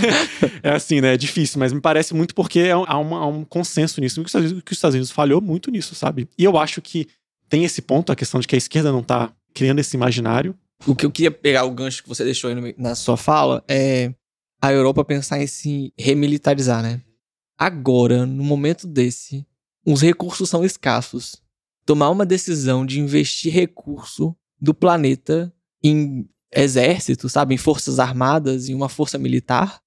é 0.63 0.71
assim, 0.71 1.01
né? 1.01 1.13
É 1.13 1.17
difícil, 1.17 1.59
mas 1.59 1.73
me 1.73 1.81
parece 1.81 2.13
muito 2.13 2.33
porque 2.33 2.69
há, 2.69 2.97
uma, 2.97 3.19
há 3.19 3.27
um 3.27 3.43
consenso 3.43 3.99
nisso, 3.99 4.21
que 4.21 4.27
os, 4.27 4.33
Unidos, 4.33 4.63
que 4.63 4.71
os 4.71 4.77
Estados 4.77 4.95
Unidos 4.95 5.11
falhou 5.11 5.41
muito 5.41 5.69
nisso, 5.69 5.93
sabe? 5.93 6.29
E 6.37 6.45
eu 6.45 6.57
acho 6.57 6.81
que 6.81 7.07
tem 7.49 7.65
esse 7.65 7.81
ponto, 7.81 8.13
a 8.13 8.15
questão 8.15 8.39
de 8.39 8.47
que 8.47 8.55
a 8.55 8.57
esquerda 8.57 8.91
não 8.91 9.01
está 9.01 9.29
criando 9.53 9.79
esse 9.79 9.95
imaginário. 9.95 10.55
O 10.87 10.95
que 10.95 11.05
eu 11.05 11.11
queria 11.11 11.31
pegar 11.31 11.65
o 11.65 11.71
gancho 11.71 12.01
que 12.01 12.09
você 12.09 12.23
deixou 12.23 12.49
aí 12.49 12.75
na 12.77 12.95
sua 12.95 13.17
fala 13.17 13.63
é 13.67 14.13
a 14.61 14.71
Europa 14.71 15.03
pensar 15.03 15.41
em 15.41 15.47
se 15.47 15.93
remilitarizar, 15.97 16.81
né? 16.81 17.01
Agora, 17.57 18.25
no 18.25 18.43
momento 18.43 18.87
desse, 18.87 19.45
os 19.85 20.01
recursos 20.01 20.49
são 20.49 20.63
escassos. 20.63 21.41
Tomar 21.85 22.09
uma 22.09 22.25
decisão 22.25 22.85
de 22.85 22.99
investir 22.99 23.53
recurso 23.53 24.35
do 24.59 24.73
planeta 24.73 25.53
em 25.83 26.27
exército, 26.51 27.27
sabe, 27.27 27.53
em 27.53 27.57
forças 27.57 27.99
armadas, 27.99 28.69
em 28.69 28.73
uma 28.73 28.87
força 28.87 29.17
militar, 29.17 29.81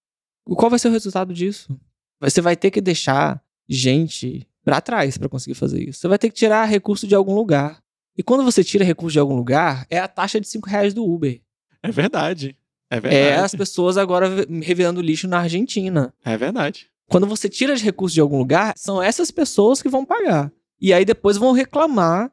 qual 0.44 0.70
vai 0.70 0.78
ser 0.78 0.88
o 0.88 0.92
resultado 0.92 1.34
disso? 1.34 1.78
Você 2.20 2.40
vai 2.40 2.56
ter 2.56 2.70
que 2.70 2.80
deixar 2.80 3.42
gente 3.68 4.46
para 4.64 4.80
trás 4.80 5.18
para 5.18 5.28
conseguir 5.28 5.54
fazer 5.54 5.82
isso. 5.88 6.00
Você 6.00 6.08
vai 6.08 6.18
ter 6.18 6.28
que 6.28 6.34
tirar 6.34 6.64
recurso 6.64 7.06
de 7.06 7.14
algum 7.14 7.34
lugar. 7.34 7.82
E 8.16 8.22
quando 8.22 8.44
você 8.44 8.62
tira 8.62 8.84
recurso 8.84 9.12
de 9.12 9.18
algum 9.18 9.34
lugar, 9.34 9.86
é 9.90 9.98
a 9.98 10.08
taxa 10.08 10.40
de 10.40 10.48
5 10.48 10.68
reais 10.68 10.94
do 10.94 11.04
Uber. 11.04 11.40
É 11.82 11.90
verdade. 11.90 12.56
É 12.90 13.00
verdade. 13.00 13.24
É 13.24 13.36
as 13.36 13.54
pessoas 13.54 13.96
agora 13.96 14.28
revirando 14.62 15.00
lixo 15.00 15.26
na 15.28 15.40
Argentina. 15.40 16.14
É 16.24 16.36
verdade. 16.36 16.88
Quando 17.08 17.26
você 17.26 17.48
tira 17.48 17.74
de 17.76 17.84
recursos 17.84 18.14
de 18.14 18.20
algum 18.20 18.38
lugar, 18.38 18.74
são 18.76 19.02
essas 19.02 19.30
pessoas 19.30 19.80
que 19.80 19.88
vão 19.88 20.04
pagar. 20.04 20.50
E 20.80 20.92
aí 20.92 21.04
depois 21.04 21.36
vão 21.36 21.52
reclamar. 21.52 22.30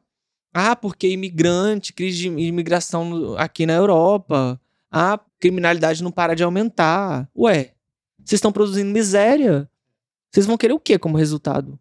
Ah, 0.52 0.76
porque 0.76 1.08
imigrante, 1.08 1.92
crise 1.92 2.18
de 2.18 2.28
imigração 2.28 3.34
aqui 3.36 3.66
na 3.66 3.72
Europa. 3.72 4.60
Ah, 4.90 5.18
criminalidade 5.40 6.02
não 6.02 6.10
para 6.10 6.34
de 6.34 6.44
aumentar. 6.44 7.28
Ué, 7.36 7.72
vocês 8.18 8.38
estão 8.38 8.52
produzindo 8.52 8.90
miséria. 8.90 9.68
Vocês 10.32 10.46
vão 10.46 10.56
querer 10.56 10.72
o 10.72 10.80
quê 10.80 10.98
como 10.98 11.16
resultado? 11.16 11.78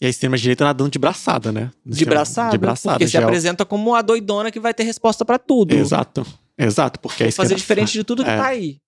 E 0.00 0.06
a 0.06 0.08
extrema-direita 0.08 0.64
nadando 0.64 0.90
de 0.90 0.98
braçada, 0.98 1.52
né? 1.52 1.70
De 1.86 2.04
braçada. 2.04 2.50
De 2.50 2.58
braçada. 2.58 2.98
Porque 2.98 3.08
se 3.08 3.16
apresenta 3.16 3.64
como 3.64 3.94
a 3.94 4.02
doidona 4.02 4.50
que 4.50 4.58
vai 4.58 4.74
ter 4.74 4.82
resposta 4.82 5.24
para 5.24 5.38
tudo. 5.38 5.74
Exato. 5.74 6.26
Exato, 6.58 7.00
porque 7.00 7.24
é 7.24 7.28
isso 7.28 7.36
Fazer 7.36 7.54
diferente 7.54 7.92
de 7.92 8.04
tudo 8.04 8.22
que 8.24 8.30
é. 8.30 8.36
tá 8.36 8.46
aí. 8.46 8.78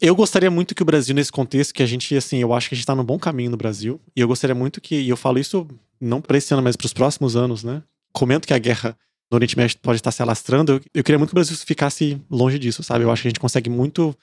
Eu 0.00 0.16
gostaria 0.16 0.50
muito 0.50 0.74
que 0.74 0.82
o 0.82 0.84
Brasil, 0.84 1.14
nesse 1.14 1.30
contexto, 1.30 1.74
que 1.74 1.82
a 1.82 1.86
gente, 1.86 2.16
assim, 2.16 2.38
eu 2.38 2.54
acho 2.54 2.70
que 2.70 2.74
a 2.74 2.76
gente 2.76 2.86
tá 2.86 2.94
no 2.94 3.04
bom 3.04 3.18
caminho 3.18 3.50
no 3.50 3.56
Brasil. 3.56 4.00
E 4.16 4.20
eu 4.20 4.26
gostaria 4.26 4.54
muito 4.54 4.80
que, 4.80 4.98
e 4.98 5.10
eu 5.10 5.16
falo 5.16 5.38
isso 5.38 5.68
não 6.00 6.22
para 6.22 6.38
esse 6.38 6.54
ano, 6.54 6.62
mas 6.62 6.74
para 6.74 6.86
os 6.86 6.94
próximos 6.94 7.36
anos, 7.36 7.62
né? 7.62 7.82
Comento 8.10 8.48
que 8.48 8.54
a 8.54 8.58
guerra 8.58 8.96
no 9.30 9.36
Oriente 9.36 9.58
Médio 9.58 9.78
pode 9.82 9.98
estar 9.98 10.10
se 10.10 10.22
alastrando. 10.22 10.72
Eu, 10.72 10.80
eu 10.94 11.04
queria 11.04 11.18
muito 11.18 11.28
que 11.28 11.34
o 11.34 11.36
Brasil 11.36 11.54
ficasse 11.58 12.18
longe 12.30 12.58
disso, 12.58 12.82
sabe? 12.82 13.04
Eu 13.04 13.10
acho 13.10 13.20
que 13.20 13.28
a 13.28 13.30
gente 13.30 13.40
consegue 13.40 13.68
muito 13.68 14.16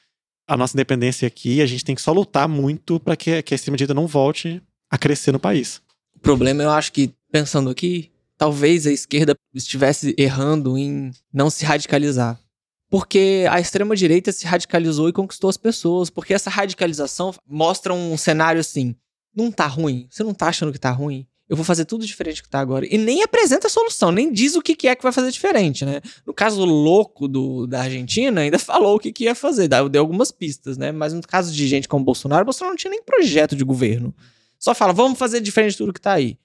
a 0.47 0.57
nossa 0.57 0.75
independência 0.75 1.27
aqui. 1.27 1.61
A 1.61 1.67
gente 1.67 1.85
tem 1.85 1.93
que 1.93 2.01
só 2.01 2.11
lutar 2.11 2.47
muito 2.47 2.99
para 2.99 3.15
que, 3.15 3.43
que 3.43 3.53
a 3.53 3.55
extrema-direita 3.55 3.93
não 3.93 4.07
volte 4.07 4.59
a 4.89 4.97
crescer 4.97 5.31
no 5.31 5.39
país. 5.39 5.79
O 6.15 6.19
problema, 6.19 6.63
eu 6.63 6.71
acho 6.71 6.91
que, 6.91 7.13
pensando 7.31 7.69
aqui, 7.69 8.11
talvez 8.35 8.87
a 8.87 8.91
esquerda 8.91 9.35
estivesse 9.53 10.15
errando 10.17 10.75
em 10.75 11.11
não 11.31 11.51
se 11.51 11.63
radicalizar. 11.63 12.39
Porque 12.89 13.45
a 13.49 13.59
extrema-direita 13.59 14.31
se 14.31 14.45
radicalizou 14.45 15.09
e 15.09 15.13
conquistou 15.13 15.49
as 15.49 15.57
pessoas. 15.57 16.09
Porque 16.09 16.33
essa 16.33 16.49
radicalização 16.49 17.33
mostra 17.45 17.93
um 17.93 18.17
cenário 18.17 18.61
assim: 18.61 18.95
não 19.35 19.51
tá 19.51 19.67
ruim? 19.67 20.07
Você 20.09 20.23
não 20.23 20.33
tá 20.33 20.47
achando 20.47 20.71
que 20.71 20.79
tá 20.79 20.91
ruim? 20.91 21.27
Eu 21.49 21.55
vou 21.55 21.63
fazer 21.63 21.85
tudo 21.85 22.05
diferente 22.05 22.43
que 22.43 22.49
tá 22.49 22.59
agora. 22.59 22.85
E 22.93 22.97
nem 22.97 23.23
apresenta 23.23 23.67
a 23.67 23.69
solução, 23.69 24.11
nem 24.11 24.33
diz 24.33 24.55
o 24.55 24.61
que, 24.61 24.75
que 24.75 24.87
é 24.87 24.95
que 24.95 25.03
vai 25.03 25.13
fazer 25.13 25.31
diferente, 25.31 25.85
né? 25.85 26.01
No 26.25 26.33
caso 26.33 26.65
louco 26.65 27.25
do, 27.25 27.65
da 27.65 27.83
Argentina, 27.83 28.41
ainda 28.41 28.59
falou 28.59 28.97
o 28.97 28.99
que, 28.99 29.13
que 29.13 29.23
ia 29.23 29.35
fazer, 29.35 29.69
deu 29.69 30.01
algumas 30.01 30.29
pistas, 30.29 30.77
né? 30.77 30.91
Mas 30.91 31.13
no 31.13 31.21
caso 31.21 31.53
de 31.53 31.67
gente 31.67 31.87
como 31.87 32.03
Bolsonaro, 32.03 32.43
Bolsonaro 32.43 32.73
não 32.73 32.77
tinha 32.77 32.91
nem 32.91 33.01
projeto 33.01 33.55
de 33.55 33.63
governo. 33.63 34.13
Só 34.59 34.75
fala, 34.75 34.91
vamos 34.91 35.17
fazer 35.17 35.39
diferente 35.39 35.71
de 35.71 35.77
tudo 35.77 35.93
que 35.93 36.01
tá 36.01 36.13
aí. 36.13 36.37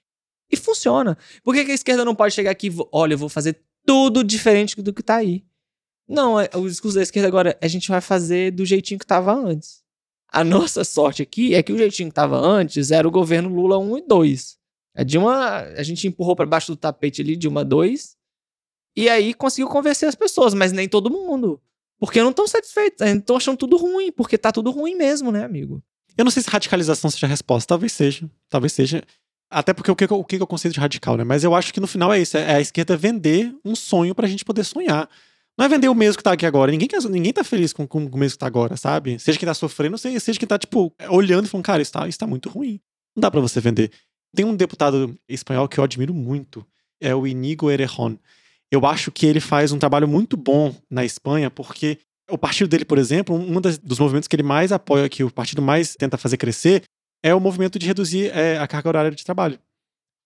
E 0.49 0.55
funciona. 0.55 1.17
Por 1.43 1.53
que, 1.53 1.65
que 1.65 1.71
a 1.71 1.75
esquerda 1.75 2.05
não 2.05 2.15
pode 2.15 2.33
chegar 2.33 2.51
aqui 2.51 2.67
e 2.67 2.75
olha, 2.91 3.15
eu 3.15 3.17
vou 3.17 3.27
fazer 3.27 3.59
tudo 3.85 4.23
diferente 4.23 4.81
do 4.81 4.93
que 4.93 5.03
tá 5.03 5.15
aí? 5.15 5.43
Não, 6.07 6.39
é- 6.39 6.49
o 6.55 6.67
discurso 6.67 6.95
da 6.97 7.03
esquerda 7.03 7.27
agora, 7.27 7.57
a 7.61 7.67
gente 7.67 7.89
vai 7.89 8.01
fazer 8.01 8.51
do 8.51 8.65
jeitinho 8.65 8.99
que 8.99 9.05
tava 9.05 9.33
antes. 9.33 9.81
A 10.31 10.43
nossa 10.43 10.83
sorte 10.83 11.21
aqui 11.21 11.53
é 11.53 11.61
que 11.63 11.71
o 11.71 11.77
jeitinho 11.77 12.09
que 12.09 12.15
tava 12.15 12.37
antes 12.37 12.91
era 12.91 13.07
o 13.07 13.11
governo 13.11 13.49
Lula 13.53 13.77
1 13.77 13.97
e 13.99 14.01
2. 14.07 14.57
A 14.95 15.03
Dilma, 15.03 15.59
a 15.77 15.83
gente 15.83 16.07
empurrou 16.07 16.35
pra 16.35 16.45
baixo 16.45 16.71
do 16.71 16.75
tapete 16.75 17.21
ali, 17.21 17.35
Dilma 17.35 17.63
2, 17.63 18.15
e 18.95 19.09
aí 19.09 19.33
conseguiu 19.33 19.67
convencer 19.67 20.07
as 20.07 20.15
pessoas, 20.15 20.53
mas 20.53 20.71
nem 20.71 20.87
todo 20.87 21.09
mundo. 21.09 21.59
Porque 21.99 22.21
não 22.21 22.31
estão 22.31 22.47
satisfeitos, 22.47 23.05
estão 23.05 23.37
achando 23.37 23.57
tudo 23.57 23.77
ruim, 23.77 24.11
porque 24.11 24.37
tá 24.37 24.51
tudo 24.51 24.71
ruim 24.71 24.95
mesmo, 24.95 25.31
né, 25.31 25.43
amigo? 25.43 25.81
Eu 26.17 26.23
não 26.25 26.31
sei 26.31 26.43
se 26.43 26.49
radicalização 26.49 27.09
seja 27.09 27.25
a 27.25 27.29
resposta. 27.29 27.67
Talvez 27.69 27.91
seja. 27.93 28.29
Talvez 28.49 28.71
seja. 28.73 29.03
Até 29.49 29.73
porque 29.73 29.89
o 29.89 29.95
que, 29.95 30.05
o 30.05 30.23
que 30.23 30.35
é 30.35 30.43
o 30.43 30.47
conceito 30.47 30.73
de 30.75 30.79
radical, 30.79 31.17
né? 31.17 31.23
Mas 31.23 31.43
eu 31.43 31.55
acho 31.55 31.73
que 31.73 31.79
no 31.79 31.87
final 31.87 32.13
é 32.13 32.19
isso. 32.19 32.37
É 32.37 32.55
a 32.55 32.61
esquerda 32.61 32.95
vender 32.95 33.55
um 33.65 33.75
sonho 33.75 34.13
pra 34.13 34.27
gente 34.27 34.45
poder 34.45 34.63
sonhar. 34.63 35.09
Não 35.57 35.65
é 35.65 35.69
vender 35.69 35.87
o 35.87 35.95
mesmo 35.95 36.17
que 36.17 36.23
tá 36.23 36.31
aqui 36.33 36.45
agora. 36.45 36.71
Ninguém, 36.71 36.87
quer, 36.87 37.01
ninguém 37.03 37.31
tá 37.31 37.43
feliz 37.43 37.71
com, 37.73 37.85
com 37.87 37.99
o 38.05 38.17
mesmo 38.17 38.35
que 38.35 38.39
tá 38.39 38.47
agora, 38.47 38.75
sabe? 38.75 39.19
Seja 39.19 39.37
quem 39.37 39.45
tá 39.45 39.53
sofrendo, 39.53 39.97
seja 39.97 40.39
quem 40.39 40.47
tá, 40.47 40.57
tipo, 40.57 40.91
olhando 41.09 41.45
e 41.45 41.49
falando, 41.49 41.65
cara, 41.65 41.81
isso 41.81 41.91
tá, 41.91 42.07
isso 42.07 42.17
tá 42.17 42.25
muito 42.25 42.49
ruim. 42.49 42.79
Não 43.15 43.21
dá 43.21 43.29
pra 43.29 43.39
você 43.39 43.59
vender. 43.61 43.91
Tem 44.35 44.45
um 44.45 44.55
deputado 44.55 45.15
espanhol 45.29 45.67
que 45.67 45.79
eu 45.79 45.83
admiro 45.83 46.13
muito. 46.13 46.65
É 46.99 47.13
o 47.13 47.27
Inigo 47.27 47.69
Errejón. 47.69 48.15
Eu 48.71 48.85
acho 48.87 49.11
que 49.11 49.27
ele 49.27 49.39
faz 49.39 49.71
um 49.71 49.77
trabalho 49.77 50.07
muito 50.07 50.35
bom 50.35 50.75
na 50.89 51.05
Espanha, 51.05 51.51
porque 51.51 51.99
o 52.31 52.37
partido 52.37 52.67
dele, 52.67 52.85
por 52.85 52.97
exemplo, 52.97 53.35
um 53.35 53.61
dos 53.61 53.99
movimentos 53.99 54.27
que 54.27 54.35
ele 54.35 54.41
mais 54.41 54.71
apoia, 54.71 55.07
que 55.07 55.23
o 55.23 55.29
partido 55.29 55.61
mais 55.61 55.95
tenta 55.95 56.17
fazer 56.17 56.37
crescer, 56.37 56.81
é 57.23 57.35
o 57.35 57.39
movimento 57.39 57.77
de 57.77 57.85
reduzir 57.85 58.31
é, 58.35 58.57
a 58.57 58.67
carga 58.67 58.89
horária 58.89 59.11
de 59.11 59.23
trabalho. 59.23 59.59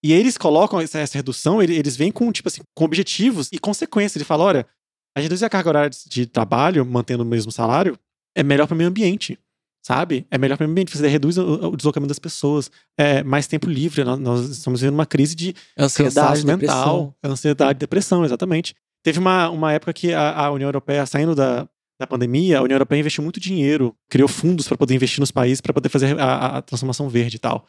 E 0.02 0.14
eles 0.14 0.38
colocam 0.38 0.80
essa, 0.80 1.00
essa 1.00 1.18
redução, 1.18 1.62
ele- 1.62 1.76
eles 1.76 1.98
vêm 1.98 2.12
com, 2.12 2.32
tipo 2.32 2.48
assim, 2.48 2.62
com 2.74 2.86
objetivos 2.86 3.50
e 3.52 3.60
consequências. 3.60 4.16
Ele 4.16 4.24
fala: 4.26 4.44
olha, 4.46 4.68
a 5.18 5.22
reduzir 5.22 5.46
a 5.46 5.50
carga 5.50 5.70
horária 5.70 5.90
de 6.08 6.26
trabalho, 6.26 6.86
mantendo 6.86 7.24
o 7.24 7.26
mesmo 7.26 7.52
salário, 7.52 7.98
é 8.36 8.44
melhor 8.44 8.68
para 8.68 8.74
o 8.76 8.78
meio 8.78 8.90
ambiente. 8.90 9.38
Sabe? 9.86 10.28
É 10.30 10.38
melhor 10.38 10.58
para 10.58 10.66
o 10.66 10.68
meio 10.68 10.74
ambiente. 10.74 10.98
Você 10.98 11.08
reduz 11.08 11.38
o, 11.38 11.70
o 11.70 11.78
deslocamento 11.78 12.10
das 12.10 12.20
pessoas. 12.20 12.70
É 12.98 13.24
mais 13.24 13.48
tempo 13.48 13.70
livre. 13.70 14.04
Nós, 14.04 14.20
nós 14.20 14.50
estamos 14.50 14.82
vivendo 14.82 14.96
uma 14.96 15.06
crise 15.06 15.34
de 15.34 15.56
Ansiedade, 15.78 16.44
depressão. 16.46 16.58
mental, 16.58 17.16
ansiedade, 17.24 17.80
depressão, 17.80 18.26
exatamente. 18.26 18.76
Teve 19.02 19.18
uma, 19.20 19.50
uma 19.50 19.72
época 19.72 19.94
que 19.94 20.14
a, 20.14 20.38
a 20.46 20.52
União 20.52 20.68
Europeia, 20.68 21.06
saindo 21.06 21.34
da, 21.34 21.70
da 22.02 22.06
pandemia, 22.06 22.60
a 22.60 22.62
União 22.64 22.76
Europeia 22.76 23.00
investiu 23.00 23.24
muito 23.24 23.40
dinheiro, 23.40 23.96
criou 24.10 24.28
fundos 24.28 24.68
para 24.68 24.76
poder 24.78 24.94
investir 24.94 25.22
nos 25.22 25.32
países, 25.32 25.62
para 25.62 25.74
poder 25.74 25.88
fazer 25.88 26.20
a, 26.20 26.58
a- 26.58 26.62
transformação 26.62 27.08
verde 27.08 27.38
e 27.38 27.40
tal. 27.40 27.66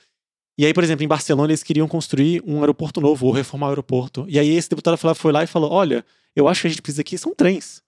E 0.59 0.67
aí, 0.67 0.75
por 0.75 0.83
exemplo, 0.83 1.05
em 1.05 1.09
Barcelona, 1.09 1.51
eles 1.53 1.63
queriam 1.63 1.87
construir 1.87 2.43
um 2.45 2.59
aeroporto 2.61 3.01
novo, 3.01 3.27
ou 3.27 3.33
reformar 3.33 3.67
o 3.67 3.71
aeroporto. 3.71 4.27
E 4.29 4.41
aí, 4.41 4.49
esse 4.49 4.69
deputado 4.69 4.97
foi 5.15 5.31
lá 5.31 5.45
e 5.45 5.47
falou: 5.47 5.71
Olha, 5.71 6.05
eu 6.39 6.49
acho 6.49 6.63
que 6.63 6.67
a 6.67 6.71
gente 6.71 6.83
precisa 6.83 7.03
aqui 7.03 7.19
são 7.19 7.35
trens. 7.35 7.83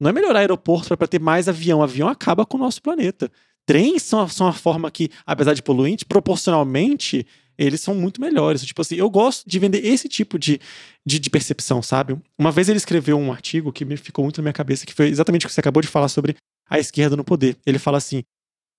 Não 0.00 0.10
é 0.10 0.12
melhorar 0.12 0.40
aeroporto 0.40 0.96
para 0.96 1.06
ter 1.06 1.20
mais 1.20 1.48
avião. 1.48 1.82
avião 1.82 2.08
acaba 2.08 2.44
com 2.44 2.56
o 2.56 2.60
nosso 2.60 2.82
planeta. 2.82 3.30
Trens 3.66 4.02
são, 4.02 4.28
são 4.28 4.46
a 4.46 4.52
forma 4.52 4.90
que, 4.90 5.10
apesar 5.24 5.54
de 5.54 5.62
poluente, 5.62 6.04
proporcionalmente, 6.04 7.26
eles 7.56 7.80
são 7.80 7.94
muito 7.94 8.20
melhores. 8.20 8.64
Tipo 8.64 8.82
assim, 8.82 8.96
eu 8.96 9.08
gosto 9.08 9.48
de 9.48 9.58
vender 9.58 9.84
esse 9.86 10.08
tipo 10.08 10.38
de, 10.38 10.60
de, 11.06 11.18
de 11.18 11.30
percepção, 11.30 11.80
sabe? 11.80 12.18
Uma 12.38 12.52
vez 12.52 12.68
ele 12.68 12.76
escreveu 12.76 13.16
um 13.18 13.32
artigo 13.32 13.72
que 13.72 13.84
me 13.84 13.96
ficou 13.96 14.24
muito 14.24 14.38
na 14.38 14.42
minha 14.42 14.52
cabeça, 14.52 14.84
que 14.84 14.92
foi 14.92 15.08
exatamente 15.08 15.46
o 15.46 15.48
que 15.48 15.54
você 15.54 15.60
acabou 15.60 15.80
de 15.80 15.88
falar 15.88 16.08
sobre 16.08 16.36
a 16.68 16.78
esquerda 16.78 17.16
no 17.16 17.24
poder. 17.24 17.56
Ele 17.64 17.78
fala 17.78 17.98
assim: 17.98 18.22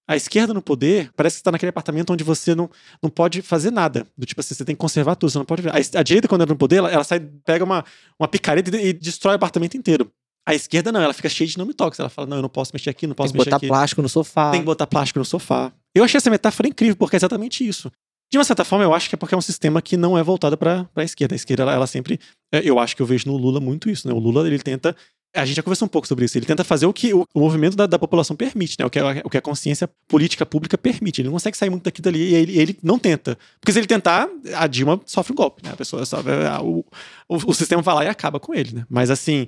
a 0.08 0.16
esquerda 0.16 0.54
no 0.54 0.62
poder 0.62 1.12
parece 1.16 1.38
que 1.38 1.40
está 1.42 1.52
naquele 1.52 1.70
apartamento 1.72 2.12
onde 2.14 2.24
você 2.24 2.54
não, 2.54 2.70
não 3.02 3.10
pode 3.10 3.42
fazer 3.42 3.72
nada. 3.72 4.06
Do 4.18 4.26
tipo 4.26 4.40
assim, 4.42 4.54
você 4.54 4.64
tem 4.64 4.76
que 4.76 4.80
conservar 4.80 5.16
tudo, 5.16 5.32
você 5.32 5.38
não 5.38 5.46
pode. 5.46 5.68
A, 5.68 6.00
a 6.00 6.04
direita, 6.04 6.28
quando 6.28 6.42
entra 6.42 6.54
no 6.54 6.58
poder, 6.60 6.78
ela, 6.78 6.92
ela 6.92 7.04
sai, 7.04 7.20
pega 7.20 7.64
uma, 7.64 7.84
uma 8.20 8.28
picareta 8.28 8.76
e, 8.78 8.88
e 8.90 8.94
destrói 8.94 9.34
o 9.34 9.36
apartamento 9.38 9.76
inteiro. 9.76 10.12
A 10.48 10.54
esquerda 10.54 10.92
não, 10.92 11.02
ela 11.02 11.14
fica 11.14 11.28
cheia 11.28 11.48
de 11.50 11.58
não 11.58 11.66
me 11.66 11.74
toques. 11.74 12.00
Ela 12.00 12.10
fala: 12.10 12.28
não, 12.28 12.38
eu 12.38 12.42
não 12.44 12.50
posso 12.50 12.72
mexer 12.74 12.92
aqui, 12.92 13.08
não 13.08 13.16
Tem 13.16 13.24
posso 13.24 13.34
que 13.34 13.38
mexer 13.40 13.50
botar 13.50 13.58
aqui. 13.58 13.68
plástico 13.68 14.02
no 14.04 14.10
sofá. 14.10 14.52
Tem 14.52 14.60
que 14.62 14.66
botar 14.66 14.86
plástico 14.86 15.18
no 15.20 15.26
sofá. 15.26 15.72
Eu 15.96 16.04
achei 16.04 16.18
essa 16.18 16.30
metáfora 16.30 16.68
incrível, 16.70 16.96
porque 16.96 17.16
é 17.16 17.18
exatamente 17.18 17.68
isso. 17.68 17.92
De 18.32 18.38
uma 18.38 18.44
certa 18.44 18.64
forma, 18.66 18.84
eu 18.86 18.94
acho 18.94 19.08
que 19.10 19.16
é 19.16 19.18
porque 19.18 19.34
é 19.34 19.38
um 19.38 19.42
sistema 19.42 19.82
que 19.82 19.96
não 19.98 20.18
é 20.18 20.22
voltado 20.22 20.56
para 20.58 20.88
a 20.96 21.04
esquerda. 21.04 21.34
A 21.34 21.38
esquerda, 21.38 21.64
ela, 21.64 21.74
ela 21.74 21.88
sempre. 21.88 22.20
é, 22.54 22.60
Eu 22.64 22.78
acho 22.80 22.96
que 22.96 23.02
eu 23.02 23.06
vejo 23.08 23.28
no 23.28 23.38
Lula 23.38 23.60
muito 23.60 23.90
isso, 23.90 24.08
né? 24.08 24.14
O 24.14 24.20
Lula, 24.20 24.46
ele 24.48 24.60
tenta. 24.60 24.96
A 25.36 25.46
gente 25.46 25.56
já 25.58 25.64
conversou 25.64 25.86
um 25.86 25.90
pouco 25.90 26.08
sobre 26.08 26.26
isso. 26.26 26.38
Ele 26.38 26.46
tenta 26.46 26.64
fazer 26.64 26.86
o 26.86 26.94
que 26.94 27.14
o, 27.14 27.26
movimento 27.36 27.76
da, 27.76 27.86
da 27.86 28.00
população 28.00 28.36
permite, 28.36 28.78
né? 28.80 28.86
O 28.86 28.90
que, 28.90 28.98
a, 29.00 29.22
o 29.24 29.30
que 29.30 29.38
a 29.38 29.42
consciência 29.42 29.90
política 30.08 30.46
pública 30.46 30.78
permite. 30.78 31.22
Ele 31.22 31.28
não 31.28 31.34
consegue 31.34 31.58
sair 31.58 31.70
muito 31.70 31.84
daqui 31.84 32.02
dali 32.02 32.20
e 32.20 32.34
ele, 32.36 32.58
ele 32.60 32.80
não 32.82 32.98
tenta. 32.98 33.38
Porque 33.60 33.72
se 33.72 33.80
ele 33.80 33.88
tentar, 33.88 34.28
a 34.56 34.66
Dilma 34.68 35.00
sofre 35.06 35.34
um 35.34 35.36
golpe, 35.36 35.64
né? 35.64 35.72
A 35.72 35.76
pessoa 35.78 36.06
sofre. 36.06 36.32
a- 36.32 36.62
O, 36.62 36.80
o, 37.28 37.36
o 37.48 37.54
sistema 37.54 37.82
vai 37.82 37.96
lá 37.96 38.06
e 38.06 38.08
acaba 38.08 38.40
com 38.40 38.54
ele, 38.54 38.76
né? 38.76 38.86
Mas 38.90 39.10
assim, 39.12 39.48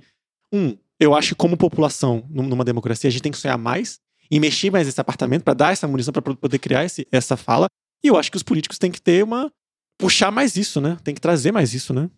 um, 0.53 0.77
eu 0.99 1.15
acho 1.15 1.29
que 1.29 1.35
como 1.35 1.55
população, 1.57 2.25
num- 2.29 2.47
numa 2.47 2.63
democracia, 2.65 3.07
a 3.07 3.11
gente 3.11 3.21
tem 3.21 3.31
que 3.31 3.37
sonhar 3.37 3.57
mais 3.57 3.99
e 4.29 4.39
mexer 4.39 4.69
mais 4.71 4.87
nesse 4.87 4.99
apartamento 4.99 5.43
para 5.43 5.53
dar 5.53 5.71
essa 5.73 5.87
munição 5.87 6.11
para 6.11 6.21
poder 6.21 6.59
criar 6.59 6.83
esse, 6.83 7.07
essa 7.11 7.37
fala. 7.37 7.67
E 8.03 8.07
eu 8.09 8.17
acho 8.17 8.29
que 8.29 8.37
os 8.37 8.43
políticos 8.43 8.77
têm 8.77 8.91
que 8.91 9.01
ter 9.01 9.23
uma. 9.23 9.51
puxar 9.97 10.31
mais 10.31 10.55
isso, 10.57 10.79
né? 10.81 10.97
Tem 11.03 11.15
que 11.15 11.21
trazer 11.21 11.51
mais 11.51 11.73
isso, 11.73 11.93
né? 11.93 12.09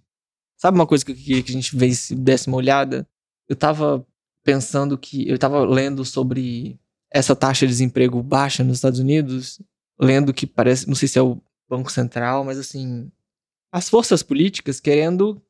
Sabe 0.58 0.76
uma 0.78 0.88
coisa 0.88 1.06
que 1.06 1.12
eu 1.12 1.16
queria 1.16 1.42
que 1.44 1.52
a 1.52 1.54
gente 1.54 1.76
vê 1.76 1.94
se 1.94 2.16
desse 2.16 2.48
uma 2.48 2.58
olhada? 2.58 3.08
Eu 3.50 3.56
tava 3.56 4.06
pensando 4.44 4.98
que. 4.98 5.28
Eu 5.28 5.38
tava 5.38 5.66
lendo 5.66 6.06
sobre 6.06 6.80
essa 7.12 7.36
taxa 7.36 7.66
de 7.66 7.72
desemprego 7.72 8.22
baixa 8.22 8.64
nos 8.64 8.78
Estados 8.78 9.00
Unidos, 9.00 9.62
lendo 10.00 10.34
que 10.34 10.46
parece. 10.46 10.88
Não 10.88 10.96
sei 10.96 11.08
se 11.08 11.18
é 11.20 11.22
o 11.22 11.42
Banco 11.70 11.92
Central, 11.92 12.44
mas 12.44 12.58
assim. 12.58 13.12
As 13.72 13.90
forças 13.90 14.24
políticas 14.24 14.80
querendo 14.80 15.42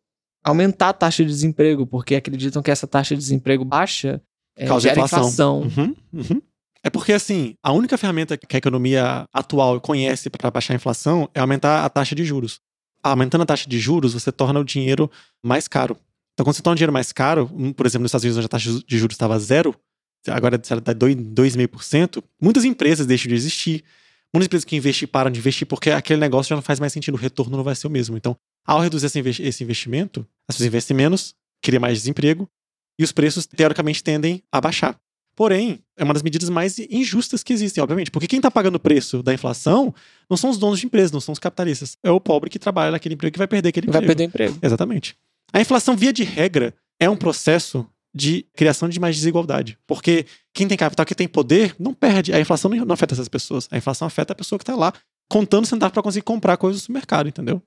aumentar 0.44 0.90
a 0.90 0.94
taxa 0.94 1.24
de 1.24 1.30
desemprego, 1.30 1.86
porque 1.86 2.16
acreditam 2.16 2.62
que 2.62 2.72
essa 2.72 2.88
taxa 2.88 3.16
de 3.16 3.22
desemprego 3.22 3.64
baixa 3.64 4.22
é, 4.60 4.66
Causa 4.66 4.92
inflação. 4.92 5.20
inflação. 5.20 5.62
Uhum, 5.62 5.96
uhum. 6.14 6.42
É 6.84 6.90
porque, 6.90 7.14
assim, 7.14 7.56
a 7.64 7.72
única 7.72 7.98
ferramenta 7.98 8.38
que 8.38 8.56
a 8.56 8.60
economia 8.60 9.26
atual 9.34 9.82
conhece 9.82 10.30
para 10.30 10.52
baixar 10.52 10.74
a 10.74 10.76
inflação 10.76 11.30
é 11.34 11.40
aumentar 11.40 11.86
a 11.86 11.90
taxa 11.90 12.16
de 12.16 12.24
juros. 12.24 12.60
Aumentando 13.04 13.42
a 13.42 13.46
taxa 13.46 13.70
de 13.70 13.80
juros, 13.80 14.14
você 14.14 14.32
torna 14.32 14.60
o 14.60 14.66
dinheiro 14.66 15.10
mais 15.44 15.68
caro. 15.68 15.98
Então, 16.40 16.46
quando 16.46 16.56
você 16.56 16.62
torna 16.62 16.76
o 16.76 16.78
dinheiro 16.78 16.94
mais 16.94 17.12
caro, 17.12 17.52
um, 17.54 17.74
por 17.74 17.86
exemplo, 17.86 18.04
nos 18.04 18.12
Estados 18.12 18.24
Unidos, 18.24 18.38
onde 18.38 18.46
a 18.46 18.48
taxa 18.48 18.72
de 18.88 18.98
juros 18.98 19.14
estava 19.14 19.38
zero, 19.38 19.76
agora 20.26 20.56
ela 20.70 20.80
está 20.80 20.94
2,5%, 20.96 22.24
muitas 22.42 22.64
empresas 22.64 23.06
deixam 23.06 23.28
de 23.28 23.36
existir. 23.36 23.84
Muitas 24.34 24.46
empresas 24.46 24.64
que 24.64 24.74
investem 24.78 25.06
param 25.06 25.30
de 25.30 25.38
investir 25.38 25.68
porque 25.68 25.92
aquele 25.92 26.18
negócio 26.22 26.50
já 26.52 26.56
não 26.56 26.62
faz 26.64 26.80
mais 26.80 26.94
sentido, 26.94 27.16
o 27.16 27.18
retorno 27.18 27.58
não 27.58 27.64
vai 27.64 27.76
ser 27.76 27.88
o 27.88 27.90
mesmo. 27.90 28.16
Então, 28.16 28.38
ao 28.66 28.80
reduzir 28.80 29.08
esse 29.08 29.20
investi- 29.20 29.44
esse 29.44 29.64
investimento, 29.66 30.26
as 30.48 30.56
pessoas 30.56 30.68
investem 30.68 30.96
menos, 30.96 31.36
cria 31.62 31.78
mais 31.80 31.98
desemprego, 31.98 32.48
e 32.98 33.04
os 33.04 33.12
preços, 33.12 33.46
teoricamente, 33.46 34.02
tendem 34.02 34.42
a 34.50 34.62
baixar. 34.62 34.98
Porém, 35.36 35.80
é 35.98 36.06
uma 36.06 36.14
das 36.14 36.24
medidas 36.24 36.48
mais 36.50 36.80
injustas 36.80 37.44
que 37.44 37.52
existem, 37.52 37.84
obviamente. 37.84 38.12
Porque 38.12 38.28
quem 38.28 38.40
está 38.40 38.50
pagando 38.50 38.76
o 38.76 38.80
preço 38.80 39.22
da 39.22 39.34
inflação 39.34 39.94
não 40.30 40.38
são 40.38 40.50
os 40.50 40.58
donos 40.58 40.80
de 40.80 40.86
empresas, 40.86 41.12
não 41.12 41.20
são 41.20 41.34
os 41.34 41.40
capitalistas. 41.40 41.98
É 42.02 42.10
o 42.12 42.20
pobre 42.22 42.50
que 42.50 42.60
trabalha 42.60 42.92
naquele 42.92 43.16
emprego 43.16 43.34
que 43.34 43.38
vai 43.38 43.48
perder 43.48 43.70
aquele 43.70 43.88
Vai 43.88 43.98
emprego. 44.02 44.08
perder 44.08 44.24
o 44.24 44.28
emprego. 44.28 44.60
Exatamente. 44.62 45.18
A 45.52 45.60
inflação, 45.62 45.96
via 45.96 46.14
de 46.14 46.24
regra, 46.24 46.74
é 47.00 47.10
um 47.10 47.16
processo 47.16 47.88
de 48.14 48.46
criação 48.56 48.90
de 48.90 49.00
mais 49.00 49.16
desigualdade. 49.16 49.78
Porque 49.88 50.26
quem 50.54 50.68
tem 50.68 50.78
capital, 50.78 51.06
quem 51.06 51.16
tem 51.16 51.28
poder, 51.28 51.76
não 51.80 51.94
perde. 51.94 52.34
A 52.34 52.40
inflação 52.40 52.70
não 52.72 52.94
afeta 52.94 53.14
essas 53.14 53.28
pessoas. 53.28 53.68
A 53.72 53.78
inflação 53.78 54.08
afeta 54.08 54.34
a 54.34 54.36
pessoa 54.36 54.58
que 54.58 54.64
está 54.64 54.76
lá 54.76 54.94
contando 55.30 55.66
centavos 55.66 55.94
para 55.94 56.02
conseguir 56.04 56.24
comprar 56.24 56.58
coisas 56.58 56.82
no 56.82 56.86
supermercado, 56.86 57.30
entendeu? 57.30 57.62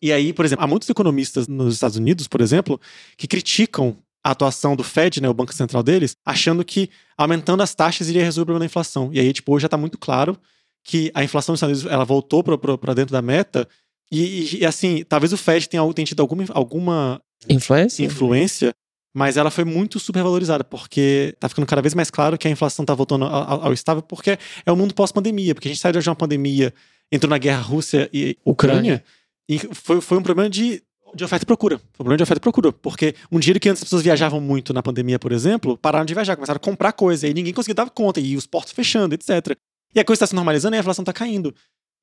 E 0.00 0.12
aí, 0.12 0.32
por 0.32 0.44
exemplo, 0.44 0.64
há 0.64 0.66
muitos 0.66 0.88
economistas 0.88 1.46
nos 1.46 1.74
Estados 1.74 1.96
Unidos, 1.96 2.26
por 2.26 2.40
exemplo, 2.40 2.80
que 3.16 3.26
criticam 3.26 3.96
a 4.22 4.30
atuação 4.30 4.74
do 4.74 4.82
Fed, 4.82 5.20
né, 5.20 5.28
o 5.28 5.34
Banco 5.34 5.52
Central 5.52 5.82
deles, 5.82 6.16
achando 6.24 6.64
que 6.64 6.88
aumentando 7.16 7.62
as 7.62 7.74
taxas 7.74 8.08
iria 8.08 8.24
resolver 8.24 8.44
o 8.44 8.46
problema 8.46 8.60
da 8.60 8.66
inflação. 8.66 9.10
E 9.12 9.20
aí, 9.20 9.32
tipo, 9.34 9.52
hoje 9.52 9.62
já 9.62 9.66
está 9.66 9.76
muito 9.76 9.98
claro 9.98 10.38
que 10.82 11.10
a 11.14 11.22
inflação 11.22 11.52
nos 11.52 11.58
Estados 11.58 11.80
Unidos 11.80 11.92
ela 11.92 12.04
voltou 12.04 12.42
para 12.42 12.94
dentro 12.94 13.12
da 13.12 13.20
meta. 13.20 13.68
E, 14.10 14.58
e- 14.60 14.66
assim, 14.66 15.04
talvez 15.08 15.32
o 15.32 15.36
Fed 15.36 15.68
tenha, 15.68 15.82
tenha 15.94 16.06
tido 16.06 16.20
alguma, 16.20 16.44
alguma 16.50 17.20
Influência? 17.48 18.04
influência, 18.04 18.74
mas 19.14 19.36
ela 19.36 19.50
foi 19.50 19.64
muito 19.64 19.98
supervalorizada, 19.98 20.64
porque 20.64 21.34
tá 21.38 21.48
ficando 21.48 21.66
cada 21.66 21.82
vez 21.82 21.94
mais 21.94 22.10
claro 22.10 22.36
que 22.38 22.46
a 22.48 22.50
inflação 22.50 22.84
tá 22.84 22.94
voltando 22.94 23.24
ao, 23.24 23.64
ao- 23.66 23.72
estável, 23.72 24.02
porque 24.02 24.38
é 24.64 24.72
o 24.72 24.76
mundo 24.76 24.94
pós-pandemia, 24.94 25.54
porque 25.54 25.68
a 25.68 25.70
gente 25.70 25.80
saiu 25.80 26.00
de 26.00 26.08
uma 26.08 26.16
pandemia, 26.16 26.72
entrou 27.12 27.28
na 27.30 27.38
guerra 27.38 27.60
Rússia 27.60 28.08
e 28.12 28.36
Ucrânia, 28.44 29.04
e 29.48 29.58
foi, 29.58 30.00
foi 30.00 30.18
um 30.18 30.22
problema 30.22 30.48
de, 30.50 30.82
de 31.14 31.22
oferta 31.24 31.44
e 31.44 31.46
procura. 31.46 31.78
Foi 31.78 31.86
um 31.92 32.04
problema 32.04 32.16
de 32.16 32.22
oferta 32.22 32.40
e 32.40 32.42
procura, 32.42 32.72
porque 32.72 33.14
um 33.30 33.38
dinheiro 33.38 33.60
que 33.60 33.68
antes 33.68 33.82
as 33.82 33.84
pessoas 33.84 34.02
viajavam 34.02 34.40
muito 34.40 34.72
na 34.72 34.82
pandemia, 34.82 35.18
por 35.18 35.32
exemplo, 35.32 35.76
pararam 35.76 36.04
de 36.06 36.14
viajar, 36.14 36.34
começaram 36.34 36.56
a 36.56 36.60
comprar 36.60 36.92
coisa, 36.92 37.28
e 37.28 37.34
ninguém 37.34 37.52
conseguia 37.52 37.74
dar 37.74 37.90
conta, 37.90 38.20
e 38.20 38.36
os 38.36 38.46
portos 38.46 38.72
fechando, 38.72 39.14
etc. 39.14 39.56
E 39.94 40.00
a 40.00 40.04
coisa 40.04 40.16
está 40.18 40.26
se 40.26 40.34
normalizando 40.34 40.74
e 40.74 40.78
a 40.78 40.80
inflação 40.80 41.02
está 41.02 41.12
caindo. 41.12 41.54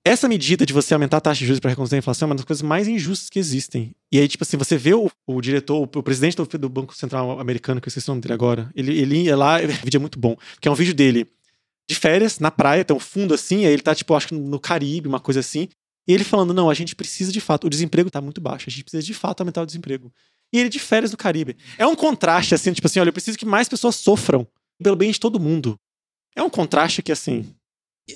Essa 0.03 0.27
medida 0.27 0.65
de 0.65 0.73
você 0.73 0.95
aumentar 0.95 1.17
a 1.17 1.21
taxa 1.21 1.39
de 1.39 1.45
juros 1.45 1.59
para 1.59 1.69
reconstruir 1.69 1.97
a 1.97 1.99
inflação 1.99 2.25
é 2.25 2.29
uma 2.29 2.35
das 2.35 2.45
coisas 2.45 2.63
mais 2.63 2.87
injustas 2.87 3.29
que 3.29 3.37
existem. 3.37 3.93
E 4.11 4.19
aí, 4.19 4.27
tipo 4.27 4.43
assim, 4.43 4.57
você 4.57 4.75
vê 4.75 4.95
o, 4.95 5.11
o 5.27 5.41
diretor, 5.41 5.77
o, 5.77 5.83
o 5.83 6.03
presidente 6.03 6.35
do, 6.35 6.45
do 6.45 6.69
Banco 6.69 6.95
Central 6.95 7.39
americano, 7.39 7.79
que 7.79 7.87
eu 7.87 7.89
esqueci 7.89 8.09
o 8.09 8.11
nome 8.11 8.21
dele 8.21 8.33
agora, 8.33 8.71
ele, 8.75 8.97
ele 8.97 9.23
ia 9.23 9.37
lá, 9.37 9.57
o 9.61 9.67
vídeo 9.67 9.97
é 9.97 9.99
muito 9.99 10.17
bom, 10.19 10.35
que 10.59 10.67
é 10.67 10.71
um 10.71 10.75
vídeo 10.75 10.93
dele 10.93 11.27
de 11.87 11.95
férias, 11.95 12.39
na 12.39 12.49
praia, 12.49 12.85
tem 12.85 12.95
um 12.95 12.99
fundo 12.99 13.33
assim, 13.33 13.65
aí 13.65 13.73
ele 13.73 13.81
tá, 13.81 13.93
tipo, 13.93 14.15
acho 14.15 14.29
que 14.29 14.33
no 14.33 14.59
Caribe, 14.59 15.07
uma 15.07 15.19
coisa 15.19 15.41
assim, 15.41 15.67
e 16.07 16.13
ele 16.13 16.23
falando, 16.23 16.53
não, 16.53 16.69
a 16.69 16.73
gente 16.73 16.95
precisa 16.95 17.31
de 17.31 17.41
fato, 17.41 17.67
o 17.67 17.69
desemprego 17.69 18.09
tá 18.09 18.21
muito 18.21 18.41
baixo, 18.41 18.65
a 18.69 18.71
gente 18.71 18.83
precisa 18.83 19.03
de 19.03 19.13
fato 19.13 19.41
aumentar 19.41 19.61
o 19.61 19.65
desemprego. 19.65 20.11
e 20.51 20.59
ele 20.59 20.69
de 20.69 20.79
férias 20.79 21.11
no 21.11 21.17
Caribe. 21.17 21.55
É 21.77 21.85
um 21.85 21.95
contraste, 21.95 22.55
assim, 22.55 22.73
tipo 22.73 22.87
assim, 22.87 22.99
olha, 22.99 23.09
eu 23.09 23.13
preciso 23.13 23.37
que 23.37 23.45
mais 23.45 23.69
pessoas 23.69 23.95
sofram 23.95 24.47
pelo 24.81 24.95
bem 24.95 25.11
de 25.11 25.19
todo 25.19 25.39
mundo. 25.39 25.77
É 26.35 26.41
um 26.41 26.49
contraste 26.49 27.01
que, 27.03 27.11
assim. 27.11 27.45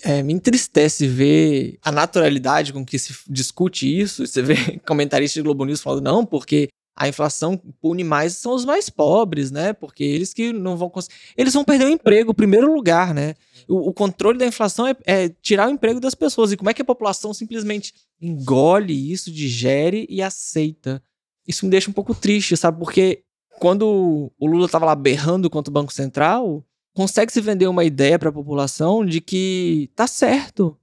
É, 0.04 0.22
me 0.24 0.34
entristece 0.34 1.08
ver 1.08 1.78
a 1.82 1.92
naturalidade 1.92 2.74
com 2.74 2.86
que 2.86 3.00
se 3.00 3.16
discute 3.28 4.00
isso. 4.00 4.26
Você 4.26 4.42
vê 4.42 4.56
comentaristas 4.86 5.36
de 5.36 5.42
Globo 5.42 5.66
News 5.66 5.82
falando, 5.82 6.04
não, 6.04 6.26
porque 6.26 6.70
a 6.96 7.10
inflação 7.10 7.58
pune 7.82 8.04
mais 8.04 8.38
são 8.38 8.54
os 8.54 8.64
mais 8.64 8.90
pobres, 8.90 9.52
né? 9.52 9.74
Porque 9.74 10.04
eles 10.04 10.34
que 10.34 10.54
não 10.54 10.78
vão 10.78 10.90
conseguir. 10.90 11.16
Eles 11.36 11.54
vão 11.54 11.66
perder 11.66 11.86
o 11.86 11.90
emprego, 11.90 12.32
em 12.32 12.36
primeiro 12.36 12.74
lugar, 12.74 13.14
né? 13.14 13.36
O, 13.68 13.90
o 13.90 13.94
controle 13.94 14.38
da 14.38 14.46
inflação 14.46 14.88
é, 14.88 14.96
é, 15.06 15.30
tirar 15.42 15.68
o 15.68 15.72
emprego 15.72 16.00
das 16.00 16.16
pessoas. 16.16 16.52
E 16.52 16.58
como 16.58 16.70
é 16.70 16.74
que 16.74 16.82
a 16.82 16.86
população 16.86 17.34
simplesmente 17.34 17.94
engole 18.22 19.12
isso, 19.12 19.30
digere 19.30 20.08
e 20.10 20.22
aceita? 20.22 21.04
Isso 21.46 21.66
me 21.66 21.72
deixa 21.72 21.90
um 21.90 21.94
pouco 21.94 22.16
triste, 22.16 22.56
sabe? 22.56 22.80
Porque 22.80 23.24
quando 23.60 24.32
o 24.40 24.48
Lula 24.48 24.66
estava 24.66 24.86
lá 24.86 24.96
berrando 24.96 25.50
contra 25.50 25.70
o 25.70 25.74
Banco 25.74 25.92
Central, 25.92 26.64
consegue 26.96 27.32
se 27.32 27.42
vender 27.42 27.68
uma 27.68 27.84
ideia 27.84 28.18
para 28.18 28.30
a 28.30 28.34
população 28.34 29.06
de 29.06 29.22
que 29.22 29.92
tá 29.96 30.08
certo. 30.08 30.76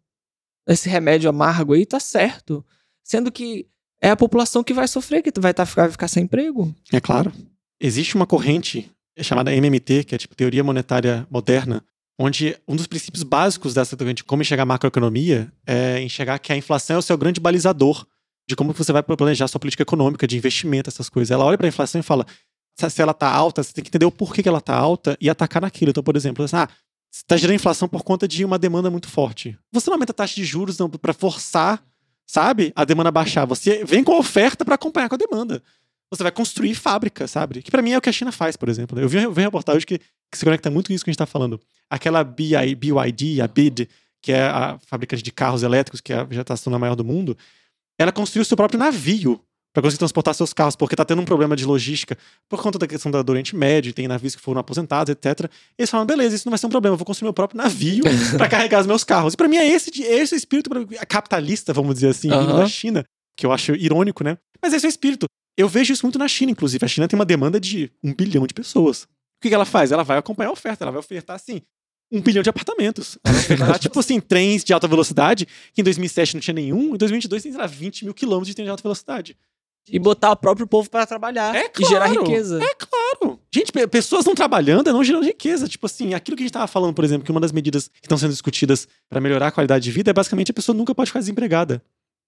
Esse 0.68 0.88
remédio 0.88 1.29
amargo 1.29 1.72
aí 1.72 1.85
tá 1.85 1.98
certo. 1.98 2.64
Sendo 3.03 3.33
que 3.33 3.66
é 4.01 4.11
a 4.11 4.16
população 4.16 4.62
que 4.62 4.75
vai 4.75 4.87
sofrer, 4.87 5.22
que 5.22 5.33
vai, 5.40 5.53
tá, 5.53 5.66
ficar 5.66 6.07
sem 6.07 6.25
emprego. 6.25 6.72
É 6.92 7.01
claro. 7.01 7.33
Existe 7.81 8.14
uma 8.14 8.27
corrente 8.27 8.88
chamada 9.20 9.53
MMT, 9.53 10.05
que 10.05 10.14
é 10.14 10.18
tipo 10.18 10.37
Teoria 10.37 10.62
Monetária 10.62 11.27
Moderna, 11.31 11.83
onde 12.18 12.57
um 12.68 12.77
dos 12.77 12.87
princípios 12.87 13.22
básicos 13.22 13.75
dessa 13.75 13.96
de 13.96 14.22
como 14.22 14.42
enxergar 14.42 14.62
a 14.62 14.66
macroeconomia 14.66 15.51
é 15.66 16.01
enxergar 16.01 16.38
que 16.38 16.53
a 16.53 16.57
inflação 16.57 16.96
é 16.96 16.98
o 16.98 17.03
seu 17.03 17.16
grande 17.16 17.40
balizador 17.40 18.07
de 18.48 18.55
como 18.55 18.72
você 18.72 18.92
vai 18.92 19.03
planejar 19.03 19.48
sua 19.48 19.61
política 19.61 19.83
econômica, 19.83 20.27
de 20.27 20.37
investimento, 20.37 20.90
essas 20.90 21.09
coisas. 21.09 21.31
Ela 21.31 21.44
olha 21.44 21.57
para 21.57 21.66
a 21.66 21.68
inflação 21.68 22.01
e 22.01 22.05
fala: 22.05 22.27
se 22.77 23.03
ela 23.03 23.13
está 23.13 23.31
alta, 23.31 23.63
você 23.63 23.73
tem 23.73 23.85
que 23.85 23.89
entender 23.89 24.07
o 24.07 24.11
porquê 24.11 24.43
que 24.43 24.49
ela 24.49 24.59
está 24.59 24.75
alta 24.75 25.17
e 25.21 25.29
atacar 25.31 25.63
naquilo. 25.63 25.91
Então, 25.91 26.03
por 26.03 26.17
exemplo, 26.17 26.45
assim, 26.45 26.57
ah, 26.57 26.69
está 27.13 27.37
gerando 27.37 27.57
inflação 27.57 27.89
por 27.89 28.03
conta 28.03 28.27
de 28.27 28.45
uma 28.45 28.59
demanda 28.59 28.91
muito 28.91 29.09
forte. 29.09 29.57
Você 29.71 29.89
não 29.89 29.95
aumenta 29.95 30.13
a 30.13 30.15
taxa 30.15 30.35
de 30.35 30.45
juros 30.45 30.79
para 31.01 31.13
forçar 31.13 31.85
sabe? 32.33 32.73
A 32.75 32.85
demanda 32.85 33.11
baixar. 33.11 33.45
Você 33.45 33.85
vem 33.85 34.03
com 34.03 34.13
a 34.15 34.19
oferta 34.19 34.65
para 34.65 34.75
acompanhar 34.75 35.09
com 35.09 35.15
a 35.15 35.19
demanda. 35.19 35.63
Você 36.11 36.23
vai 36.23 36.33
construir 36.33 36.75
fábrica, 36.75 37.27
sabe? 37.27 37.63
Que 37.63 37.71
para 37.71 37.83
mim 37.83 37.93
é 37.93 37.99
o 37.99 38.01
que 38.01 38.09
a 38.09 38.13
China 38.13 38.33
faz, 38.33 38.57
por 38.57 38.71
exemplo. 38.71 38.99
Eu 38.99 39.09
vi, 39.09 39.23
eu 39.23 39.33
vi 39.33 39.41
uma 39.41 39.47
reportagem 39.47 39.87
que, 39.87 39.99
que 39.99 40.39
se 40.39 40.45
conecta 40.45 40.71
muito 40.71 40.89
com 40.89 40.95
isso 40.95 41.05
que 41.05 41.11
a 41.11 41.13
gente 41.13 41.17
está 41.17 41.27
falando. 41.27 41.61
Aquela 41.91 42.25
BYD, 42.25 43.41
a 43.43 43.47
BID, 43.47 43.89
que 44.23 44.33
é 44.33 44.45
a 44.45 44.79
fabricante 44.87 45.23
de 45.23 45.31
carros 45.31 45.63
elétricos, 45.63 46.01
que 46.01 46.13
é 46.13 46.17
a 46.17 46.25
vegetação 46.25 46.79
maior 46.79 46.95
do 46.95 47.05
mundo, 47.05 47.37
ela 47.99 48.13
construiu 48.13 48.45
seu 48.47 48.57
próprio 48.57 48.79
navio 48.79 49.39
para 49.73 49.83
conseguir 49.83 49.99
transportar 49.99 50.35
seus 50.35 50.53
carros, 50.53 50.77
porque 50.77 50.95
tá 50.95 51.05
tendo 51.05 51.23
um 51.23 51.25
problema 51.25 51.57
de 51.57 51.65
logística 51.65 52.17
por 52.49 52.63
conta 52.63 52.79
da 52.79 52.87
questão 52.87 53.11
do 53.11 53.31
Oriente 53.31 53.57
Médio, 53.57 53.93
tem 53.93 54.07
navios 54.07 54.35
que 54.35 54.43
foram 54.43 54.61
aposentados, 54.61 55.11
etc. 55.11 55.51
Eles 55.79 55.91
falam, 55.91 56.07
beleza, 56.07 56.37
isso 56.37 56.47
não 56.47 56.51
vai 56.51 56.59
ser 56.59 56.67
um 56.67 56.71
problema, 56.71 56.95
eu 56.95 56.99
vou 56.99 57.07
construir 57.07 57.27
meu 57.27 57.33
próprio 57.33 57.57
navio 57.57 58.05
para 58.37 58.49
carregar 58.49 58.81
os 58.81 58.87
meus 58.87 59.03
carros. 59.03 59.35
E 59.35 59.37
para 59.37 59.49
mim 59.49 59.57
é 59.57 59.67
esse, 59.67 59.91
esse 60.03 60.35
espírito 60.35 60.71
capitalista, 61.09 61.73
vamos 61.73 61.95
dizer 61.95 62.09
assim, 62.09 62.31
uhum. 62.31 62.59
da 62.59 62.67
China, 62.67 63.05
que 63.37 63.47
eu 63.47 63.53
acho 63.53 63.75
irônico, 63.75 64.23
né? 64.23 64.37
Mas 64.61 64.73
esse 64.75 64.85
é 64.85 64.89
o 64.89 64.91
espírito. 64.91 65.27
Eu 65.57 65.69
vejo 65.69 65.93
isso 65.93 66.05
muito 66.05 66.19
na 66.19 66.29
China, 66.29 66.53
inclusive. 66.53 66.85
A 66.85 66.89
China 66.89 67.09
tem 67.09 67.19
uma 67.19 67.25
demanda 67.25 67.59
de 67.59 67.91
um 68.03 68.15
bilhão 68.15 68.47
de 68.47 68.55
pessoas. 68.55 69.05
O 69.05 69.09
que, 69.43 69.53
ela 69.55 69.65
faz? 69.65 69.91
Ela 69.91 70.05
vai 70.05 70.19
acompanhar 70.19 70.51
a 70.51 70.53
oferta, 70.53 70.85
ela 70.85 70.93
vai 70.93 71.01
ofertar, 71.01 71.37
assim, 71.37 71.63
um 72.11 72.21
bilhão 72.21 72.43
de 72.43 72.51
apartamentos. 72.51 73.19
Ela 73.59 73.79
tipo 73.79 73.99
assim, 73.99 74.21
trens 74.21 74.63
de 74.63 74.73
alta 74.73 74.87
velocidade, 74.87 75.47
que 75.75 75.81
em 75.81 75.85
2007 75.85 76.35
não 76.35 76.41
tinha 76.41 76.55
nenhum, 76.55 76.95
em 76.95 76.99
2022 76.99 77.43
tem, 77.43 77.53
sei 77.53 77.61
lá, 77.61 77.67
20 77.67 78.05
mil 78.05 78.15
quilômetros 78.15 78.49
de 78.49 78.55
trem 78.55 78.65
de 78.65 78.71
alta 78.71 78.83
velocidade. 78.83 79.37
E 79.88 79.99
botar 79.99 80.31
o 80.31 80.37
próprio 80.37 80.66
povo 80.66 80.88
para 80.88 81.05
trabalhar 81.05 81.55
é 81.55 81.68
claro, 81.68 81.85
e 81.85 81.88
gerar 81.88 82.07
riqueza. 82.07 82.62
É 82.62 82.75
claro. 82.75 83.38
Gente, 83.53 83.73
pessoas 83.88 84.25
não 84.25 84.35
trabalhando 84.35 84.88
é 84.88 84.92
não 84.92 85.03
gerando 85.03 85.25
riqueza. 85.25 85.66
Tipo 85.66 85.87
assim, 85.87 86.14
aquilo 86.14 86.37
que 86.37 86.42
a 86.42 86.47
gente 86.47 86.53
tava 86.53 86.68
falando, 86.68 86.95
por 86.95 87.05
exemplo, 87.05 87.25
que 87.25 87.31
uma 87.31 87.40
das 87.40 87.51
medidas 87.51 87.88
que 87.88 88.07
estão 88.07 88.16
sendo 88.16 88.31
discutidas 88.31 88.87
para 89.09 89.21
melhorar 89.21 89.49
a 89.49 89.53
qualidade 89.53 89.85
de 89.85 89.90
vida 89.90 90.11
é 90.11 90.14
basicamente 90.14 90.51
a 90.51 90.55
pessoa 90.55 90.77
nunca 90.77 90.95
pode 90.95 91.11
ficar 91.11 91.18
desempregada. 91.18 91.83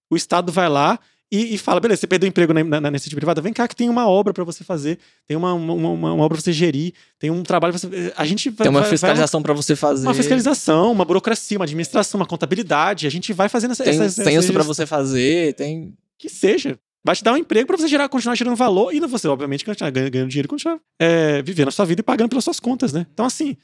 O 0.09 0.15
Estado 0.15 0.51
vai 0.51 0.67
lá 0.67 0.99
e, 1.31 1.55
e 1.55 1.57
fala: 1.57 1.79
beleza, 1.79 2.01
você 2.01 2.07
perdeu 2.07 2.27
o 2.27 2.29
emprego 2.29 2.53
na, 2.53 2.63
na, 2.63 2.81
na 2.81 2.89
iniciativa 2.89 3.19
privada, 3.19 3.41
vem 3.41 3.53
cá 3.53 3.67
que 3.67 3.75
tem 3.75 3.89
uma 3.89 4.07
obra 4.07 4.33
para 4.33 4.43
você 4.43 4.63
fazer, 4.63 4.99
tem 5.25 5.35
uma, 5.35 5.53
uma, 5.53 5.73
uma, 5.73 6.13
uma 6.13 6.23
obra 6.23 6.35
pra 6.35 6.41
você 6.41 6.53
gerir, 6.53 6.93
tem 7.17 7.31
um 7.31 7.41
trabalho 7.41 7.73
pra 7.73 7.79
você. 7.79 8.13
A 8.15 8.25
gente 8.25 8.49
vai, 8.49 8.65
Tem 8.65 8.69
uma 8.69 8.81
vai, 8.81 8.89
fiscalização 8.89 9.41
para 9.41 9.53
você 9.53 9.75
fazer. 9.75 10.05
Uma 10.05 10.13
fiscalização, 10.13 10.91
uma 10.91 11.05
burocracia, 11.05 11.57
uma 11.57 11.65
administração, 11.65 12.19
uma 12.19 12.27
contabilidade. 12.27 13.07
A 13.07 13.09
gente 13.09 13.33
vai 13.33 13.49
fazendo 13.49 13.71
essa. 13.71 13.83
Tem 13.83 13.99
essa, 13.99 14.23
censo 14.23 14.53
para 14.53 14.63
você 14.63 14.85
fazer, 14.85 15.55
tem. 15.55 15.93
Que 16.17 16.29
seja 16.29 16.79
vai 17.05 17.15
te 17.15 17.23
dar 17.23 17.33
um 17.33 17.37
emprego 17.37 17.67
para 17.67 17.77
você 17.77 17.87
gerar, 17.87 18.09
continuar 18.09 18.33
gerando 18.33 18.55
valor 18.55 18.91
e 18.91 18.99
você, 19.01 19.27
obviamente, 19.27 19.63
continuar 19.63 19.91
ganhando, 19.91 20.11
ganhando 20.11 20.29
dinheiro 20.29 20.47
e 20.47 20.49
continuar 20.49 20.79
é, 20.99 21.39
vivendo 21.43 21.67
a 21.67 21.71
sua 21.71 21.85
vida 21.85 22.01
e 22.01 22.03
pagando 22.03 22.29
pelas 22.29 22.43
suas 22.43 22.59
contas, 22.59 22.91
né? 22.91 23.05
Então, 23.13 23.27
assim, 23.27 23.55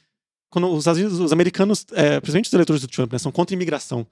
quando 0.48 0.68
os, 0.68 0.86
os 0.86 1.32
americanos, 1.32 1.84
é, 1.92 2.20
principalmente 2.20 2.46
os 2.46 2.52
eleitores 2.52 2.82
do 2.82 2.86
Trump, 2.86 3.12
né, 3.12 3.18
são 3.18 3.32
contra 3.32 3.52
a 3.52 3.56
imigração. 3.56 4.06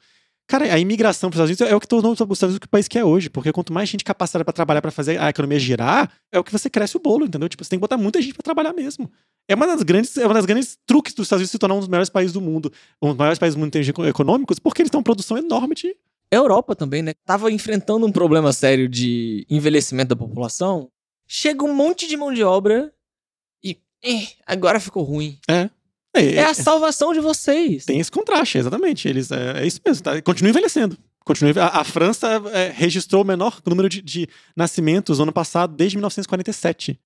Cara, 0.48 0.64
a 0.64 0.78
imigração 0.80 1.30
para 1.30 1.36
os 1.36 1.38
Estados 1.38 1.60
Unidos 1.60 1.72
é 1.72 1.76
o 1.76 1.78
que 1.78 1.86
tornou 1.86 2.10
os 2.10 2.16
Estados 2.16 2.42
Unidos 2.42 2.58
o 2.66 2.68
país 2.68 2.88
que 2.88 2.98
é 2.98 3.04
hoje, 3.04 3.30
porque 3.30 3.52
quanto 3.52 3.72
mais 3.72 3.88
gente 3.88 4.02
capacitada 4.02 4.44
para 4.44 4.52
trabalhar 4.52 4.82
para 4.82 4.90
fazer 4.90 5.16
a 5.20 5.28
economia 5.28 5.60
girar, 5.60 6.10
é 6.32 6.38
o 6.40 6.42
que 6.42 6.50
você 6.50 6.68
cresce 6.68 6.96
o 6.96 7.00
bolo, 7.00 7.24
entendeu? 7.24 7.48
Tipo, 7.48 7.62
você 7.62 7.70
tem 7.70 7.78
que 7.78 7.80
botar 7.80 7.96
muita 7.96 8.20
gente 8.20 8.34
para 8.34 8.42
trabalhar 8.42 8.72
mesmo. 8.72 9.08
É 9.48 9.54
uma 9.54 9.64
das 9.64 9.80
grandes, 9.84 10.16
é 10.16 10.24
uma 10.24 10.34
das 10.34 10.44
grandes 10.44 10.76
truques 10.84 11.14
dos 11.14 11.26
Estados 11.26 11.42
Unidos 11.42 11.52
se 11.52 11.58
tornar 11.58 11.76
um 11.76 11.78
dos 11.78 11.86
maiores 11.86 12.08
países 12.08 12.32
do 12.32 12.40
mundo, 12.40 12.72
um 13.00 13.10
dos 13.10 13.16
maiores 13.16 13.38
países 13.38 13.54
do 13.54 13.60
mundo 13.60 13.72
econômicos, 14.08 14.58
porque 14.58 14.82
eles 14.82 14.90
têm 14.90 14.98
uma 14.98 15.04
produção 15.04 15.38
enorme 15.38 15.76
de 15.76 15.94
Europa 16.36 16.76
também, 16.76 17.02
né? 17.02 17.12
Tava 17.24 17.50
enfrentando 17.50 18.06
um 18.06 18.12
problema 18.12 18.52
sério 18.52 18.88
de 18.88 19.46
envelhecimento 19.50 20.10
da 20.10 20.16
população. 20.16 20.88
Chega 21.26 21.64
um 21.64 21.74
monte 21.74 22.06
de 22.06 22.16
mão 22.16 22.32
de 22.32 22.42
obra 22.42 22.92
e 23.62 23.76
eh, 24.04 24.28
agora 24.46 24.78
ficou 24.80 25.02
ruim. 25.02 25.38
É. 25.48 25.70
É, 26.14 26.24
é, 26.24 26.34
é 26.36 26.44
a 26.44 26.54
salvação 26.54 27.12
de 27.12 27.20
vocês. 27.20 27.84
Tem 27.84 28.00
esse 28.00 28.10
contraste, 28.10 28.58
exatamente. 28.58 29.08
Eles, 29.08 29.30
é, 29.30 29.62
é 29.62 29.66
isso 29.66 29.80
mesmo. 29.84 30.02
Tá? 30.02 30.20
Continua 30.22 30.50
envelhecendo. 30.50 30.98
Continua, 31.24 31.64
a, 31.64 31.80
a 31.80 31.84
França 31.84 32.42
é, 32.52 32.72
registrou 32.74 33.22
o 33.22 33.26
menor 33.26 33.60
número 33.66 33.88
de, 33.88 34.02
de 34.02 34.28
nascimentos 34.56 35.18
no 35.18 35.24
ano 35.24 35.32
passado 35.32 35.74
desde 35.76 35.96
1947. 35.96 36.98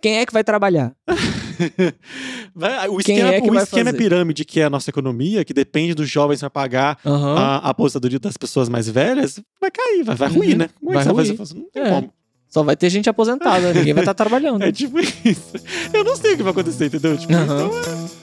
Quem 0.00 0.18
é 0.18 0.26
que 0.26 0.32
vai 0.32 0.44
trabalhar? 0.44 0.92
o 2.90 3.00
esquema, 3.00 3.34
é, 3.34 3.40
o 3.40 3.54
esquema 3.56 3.90
é 3.90 3.92
pirâmide, 3.92 4.44
que 4.44 4.60
é 4.60 4.64
a 4.64 4.70
nossa 4.70 4.90
economia, 4.90 5.44
que 5.44 5.52
depende 5.52 5.94
dos 5.94 6.08
jovens 6.08 6.40
para 6.40 6.50
pagar 6.50 6.98
uhum. 7.04 7.36
a, 7.36 7.56
a 7.56 7.70
aposentadoria 7.70 8.18
das 8.18 8.36
pessoas 8.36 8.68
mais 8.68 8.88
velhas, 8.88 9.40
vai 9.60 9.70
cair, 9.70 10.04
vai, 10.04 10.16
vai 10.16 10.28
ruir, 10.28 10.52
uhum. 10.52 10.58
né? 10.58 10.70
Como 10.78 10.92
é 10.92 10.94
vai 10.94 11.12
ruir. 11.12 11.36
Fazer? 11.36 11.54
Não 11.54 11.70
tem 11.70 11.82
é. 11.82 11.90
como. 11.90 12.12
Só 12.48 12.62
vai 12.62 12.76
ter 12.76 12.88
gente 12.88 13.10
aposentada, 13.10 13.74
ninguém 13.74 13.92
vai 13.92 14.02
estar 14.02 14.14
tá 14.14 14.24
trabalhando. 14.24 14.62
É 14.62 14.72
tipo 14.72 14.98
isso. 15.00 15.52
Eu 15.92 16.04
não 16.04 16.16
sei 16.16 16.34
o 16.34 16.36
que 16.36 16.42
vai 16.42 16.52
acontecer, 16.52 16.86
entendeu? 16.86 17.16
Tipo, 17.18 17.34
uhum. 17.34 17.42
então, 17.44 17.70
é 17.70 18.17